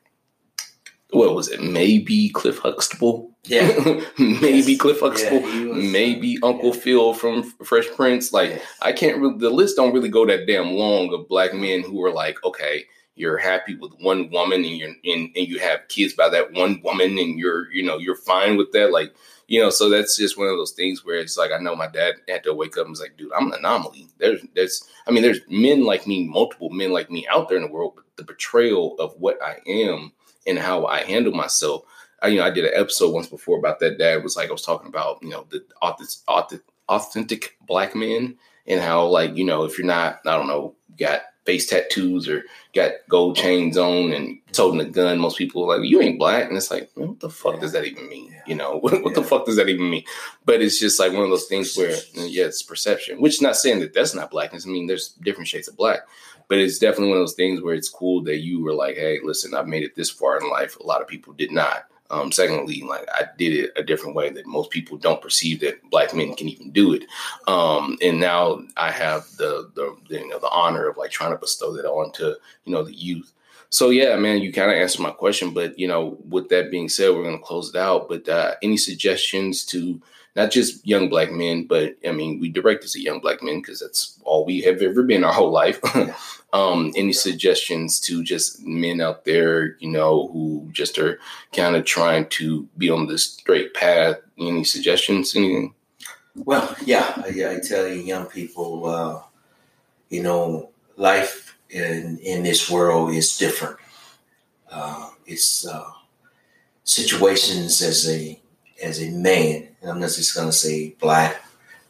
[1.12, 1.62] what was it?
[1.62, 3.32] Maybe Cliff Huxtable.
[3.46, 3.68] Yeah.
[4.20, 4.80] maybe Yes.
[4.82, 5.40] Cliff Huxtable.
[5.40, 6.82] Yeah, was, uh, maybe Uncle yeah.
[6.82, 8.34] Phil from Fresh Prince.
[8.34, 8.62] Like, Yes.
[8.82, 9.38] I can't really.
[9.38, 12.86] The list don't really go that damn long of black men who are like, okay,
[13.18, 16.82] you're happy with one woman and you're and, and you have kids by that one
[16.84, 18.92] woman and you're you know you're fine with that.
[18.92, 19.14] Like,
[19.48, 21.88] you know, so that's just one of those things where it's like I know my
[21.88, 24.08] dad had to wake up and was like, dude, I'm an anomaly.
[24.18, 27.64] There's there's I mean, there's men like me, multiple men like me out there in
[27.64, 30.12] the world, but the betrayal of what I am
[30.46, 31.84] and how I handle myself.
[32.22, 34.00] I, you know, I did an episode once before about that.
[34.00, 38.38] Dad was like, I was talking about, you know, the authentic, authentic, authentic black men
[38.66, 42.44] and how, like, you know, if you're not, I don't know, got face tattoos or
[42.76, 46.48] got gold chains on and toting a gun, most people are like, you ain't black.
[46.50, 47.60] And it's like, what the fuck Yeah.
[47.62, 48.30] does that even mean?
[48.34, 48.42] Yeah.
[48.46, 50.04] You know, what, what the fuck does that even mean?
[50.46, 53.56] But it's just like one of those things where, yeah, it's perception, which is not
[53.56, 54.68] saying that that's not blackness.
[54.68, 56.02] I mean, there's different shades of black,
[56.50, 59.20] but it's definitely one of those things where it's cool that you were like, hey,
[59.24, 60.78] listen, I've made it this far in life.
[60.78, 61.86] A lot of people did not.
[62.10, 65.90] Um, secondly, like I did it a different way that most people don't perceive that
[65.90, 67.04] black men can even do it.
[67.48, 71.32] Um, and now I have the, the, the you know the honor of like trying
[71.32, 73.34] to bestow that on to you know the youth.
[73.70, 76.90] So yeah, man, you kind of answered my question, but you know, with that being
[76.90, 78.08] said, we're gonna close it out.
[78.08, 80.02] But uh, any suggestions to
[80.36, 83.60] not just young black men, but I mean, we direct this at young black men
[83.60, 85.82] because that's all we have ever been our whole life.
[86.58, 91.20] um, any suggestions to just men out there, you know, who just are
[91.54, 94.18] kind of trying to be on this straight path?
[94.40, 95.36] Any suggestions?
[95.36, 95.76] Anything?
[96.36, 99.22] Well, yeah, I, I tell you, young people, uh,
[100.10, 103.78] you know, life in in this world is different.
[104.72, 105.92] Uh, it's uh,
[106.84, 108.40] situations as a
[108.84, 111.44] as a man, and I'm not just to say black.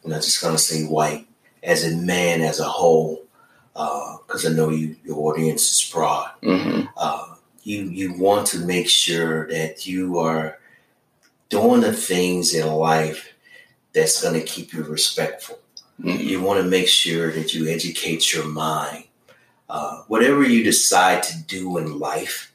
[0.04, 1.26] I'm not just to say white.
[1.62, 3.27] As a man, as a whole,
[3.78, 6.30] because I know you, your audience is broad.
[6.42, 10.58] hmm Uh, you you want to make sure that you are
[11.48, 13.32] doing the things in life
[13.94, 15.58] that's going to keep you respectful.
[16.00, 19.04] hmm You want to make sure that you educate your mind.
[19.68, 22.52] Uh, whatever you decide to do in life,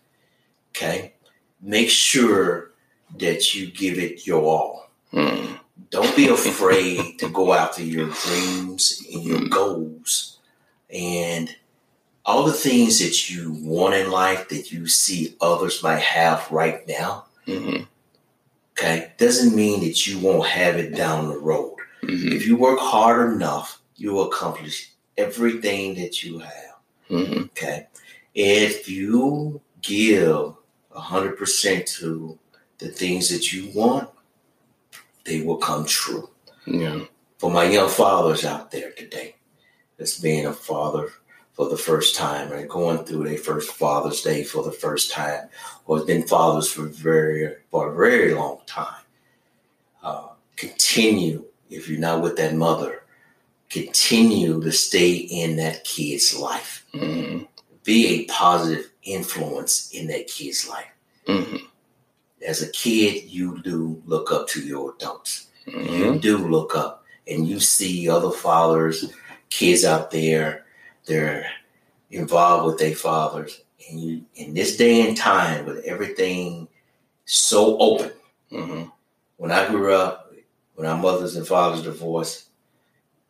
[0.71, 1.13] okay,
[1.61, 2.71] make sure
[3.19, 4.89] that you give it your all.
[5.11, 5.55] hmm
[5.89, 10.32] Don't be afraid to go after your dreams and your goals
[10.93, 11.55] and
[12.25, 16.87] all the things that you want in life that you see others might have right
[16.87, 17.25] now.
[17.45, 17.77] hmm
[18.77, 21.75] Okay, doesn't mean that you won't have it down the road.
[22.01, 26.75] hmm If you work hard enough, you will accomplish everything that you have.
[27.07, 27.87] hmm Okay,
[28.33, 30.53] if you give
[30.91, 32.37] hundred percent to
[32.77, 34.09] the things that you want,
[35.25, 36.29] they will come true.
[36.65, 37.01] Yeah.
[37.39, 39.35] For my young fathers out there today,
[40.03, 41.07] that's being a father
[41.53, 45.47] for the first time and going through their first Father's Day for the first time,
[45.85, 49.01] or has been fathers for very for a very long time.
[50.03, 50.27] Uh,
[50.57, 53.03] continue if you're not with that mother.
[53.69, 56.85] Continue to stay in that kid's life.
[56.91, 57.43] hmm
[57.85, 60.91] Be a positive influence in that kid's life.
[61.27, 61.63] hmm
[62.45, 65.47] As a kid, you do look up to your adults.
[65.65, 65.93] mm-hmm.
[65.93, 69.13] you do look up and you see other fathers,
[69.53, 70.65] kids out there,
[71.05, 71.45] they're
[72.09, 73.61] involved with their fathers.
[73.87, 76.67] And you, in this day and time, with everything
[77.25, 78.11] so open,
[78.51, 78.89] mm-hmm.
[79.37, 80.33] when I grew up,
[80.73, 82.49] when our mothers and fathers divorced,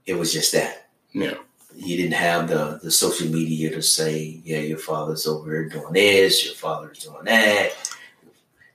[0.06, 0.90] it was just that.
[1.12, 1.36] Yeah.
[1.76, 5.92] You didn't have the, the social media to say, yeah, your father's over here doing
[5.92, 7.72] this, your father's doing that.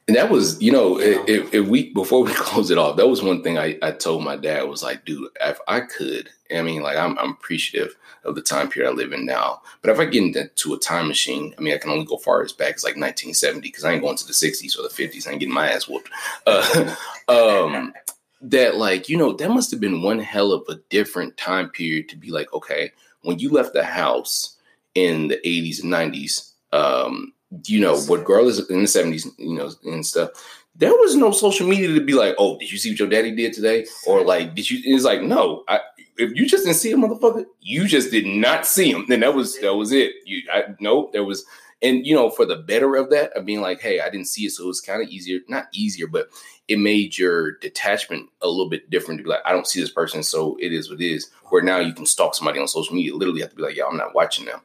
[0.06, 3.22] And that was, you know, if, if we before we close it off, that was
[3.22, 6.82] one thing I, I told my dad was like, dude, if I could, I mean,
[6.82, 9.62] like I'm, I'm appreciative of the time period I live in now.
[9.82, 12.42] But if I get into a time machine, I mean, I can only go far
[12.42, 15.26] as back as like 1970 because I ain't going to the 60s or the 50s.
[15.26, 16.10] I ain't getting my ass whooped.
[16.46, 16.94] Uh,
[17.28, 17.92] um,
[18.40, 22.08] that like you know that must have been one hell of a different time period
[22.08, 22.92] to be like okay
[23.22, 24.56] when you left the house
[24.94, 27.32] in the 80s and 90s um
[27.66, 30.30] you know what regardless in the 70s you know and stuff
[30.76, 33.34] there was no social media to be like oh did you see what your daddy
[33.34, 35.80] did today or like did you it's like no I,
[36.18, 39.06] if you just didn't see a motherfucker you just did not see him.
[39.08, 40.12] Then that was that was it.
[40.24, 41.44] You I no there was
[41.82, 44.46] and you know for the better of that of being like hey i didn't see
[44.46, 46.28] it so it was kind of easier not easier but
[46.66, 49.90] it made your detachment a little bit different to be like i don't see this
[49.90, 51.30] person so it is what it is.
[51.50, 53.14] Where now you can stalk somebody on social media.
[53.14, 54.60] Literally have to be like yeah i'm not watching them.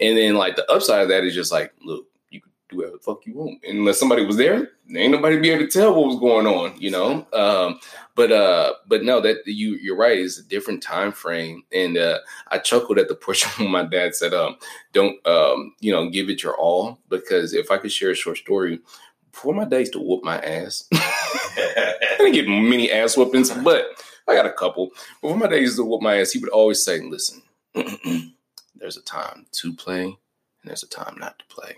[0.00, 2.06] And then like the upside of that is just like look
[2.68, 3.60] do whatever the fuck you want.
[3.66, 6.74] And unless somebody was there ain't nobody be able to tell what was going on
[6.80, 7.26] you know?
[7.32, 7.80] Um,
[8.14, 10.18] but uh but no that you you're right.
[10.18, 11.62] It's a different time frame.
[11.72, 14.56] And uh i chuckled at the portion when my dad said um
[14.92, 16.98] don't um you know give it your all.
[17.08, 18.80] Because if i could share a short story
[19.30, 23.86] before my days to whoop my ass i didn't get many ass whoopings but
[24.26, 24.90] i got a couple.
[25.20, 27.42] Before my days to whoop my ass he would always say listen
[28.74, 30.16] there's a time to play and
[30.64, 31.76] there's a time not to play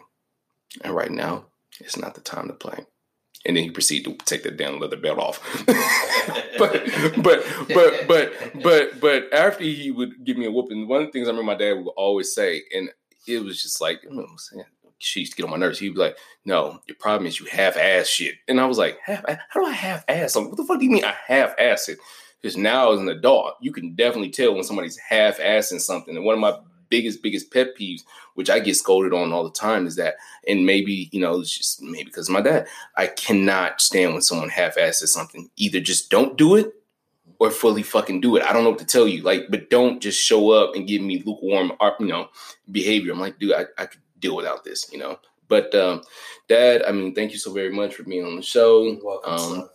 [0.82, 1.46] and right now
[1.80, 2.86] it's not the time to play
[3.44, 5.64] and then he proceeded to take the damn leather belt off.
[6.58, 6.84] but
[7.22, 11.12] but but but but but after he would give me a whooping, one of the
[11.12, 12.90] things I remember my dad would always say, and
[13.26, 14.02] it was just like,
[14.98, 15.78] she used to get on my nerves.
[15.78, 18.98] He'd be like, "No, your problem is you half ass shit," and I was like,
[19.04, 19.24] "Half?
[19.48, 20.50] How do I half ass something?
[20.50, 21.98] What the fuck do you mean I half ass it?"
[22.40, 26.16] Because now as an adult, you can definitely tell when somebody's half assing something.
[26.16, 26.58] And one of my
[26.90, 28.02] biggest, biggest pet peeves,
[28.34, 30.16] which I get scolded on all the time, is that,
[30.46, 32.66] and maybe, you know, it's just maybe because of my dad,
[32.96, 35.48] I cannot stand when someone half asses something.
[35.56, 36.74] Either just don't do it
[37.38, 38.42] or fully fucking do it.
[38.42, 39.22] I don't know what to tell you.
[39.22, 42.28] Like, but don't just show up and give me lukewarm, uh, you know,
[42.70, 43.12] behavior.
[43.12, 45.18] I'm like, dude, I, I could deal without this, you know.
[45.48, 46.02] But um,
[46.48, 48.96] Dad, I mean, thank you so very much for being on the show.
[49.02, 49.70] Welcome, um,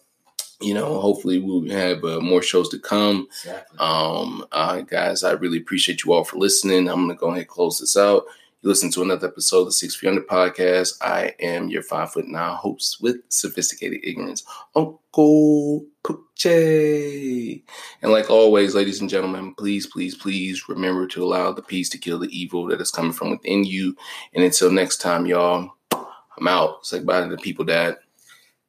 [0.61, 3.27] you know, hopefully we'll have uh, more shows to come.
[3.29, 3.77] Exactly.
[3.79, 6.87] Um, uh, guys, I really appreciate you all for listening.
[6.89, 8.23] I'm going to go ahead and close this out.
[8.61, 10.97] You listen to another episode of the Six Feet Under podcast.
[11.01, 14.43] I am your five foot nine host with sophisticated ignorance,
[14.75, 17.61] Uncle Poochie.
[18.01, 21.99] And like always, ladies and gentlemen, please, please, please remember to allow the peace to
[21.99, 23.95] kill the evil that is coming from within you.
[24.33, 26.85] And until next time, y'all, I'm out.
[26.85, 27.97] Say bye to the people, Dad.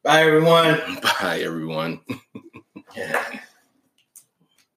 [0.07, 0.99] Bye, everyone.
[1.21, 2.01] Bye, everyone.
[2.97, 3.41] yeah.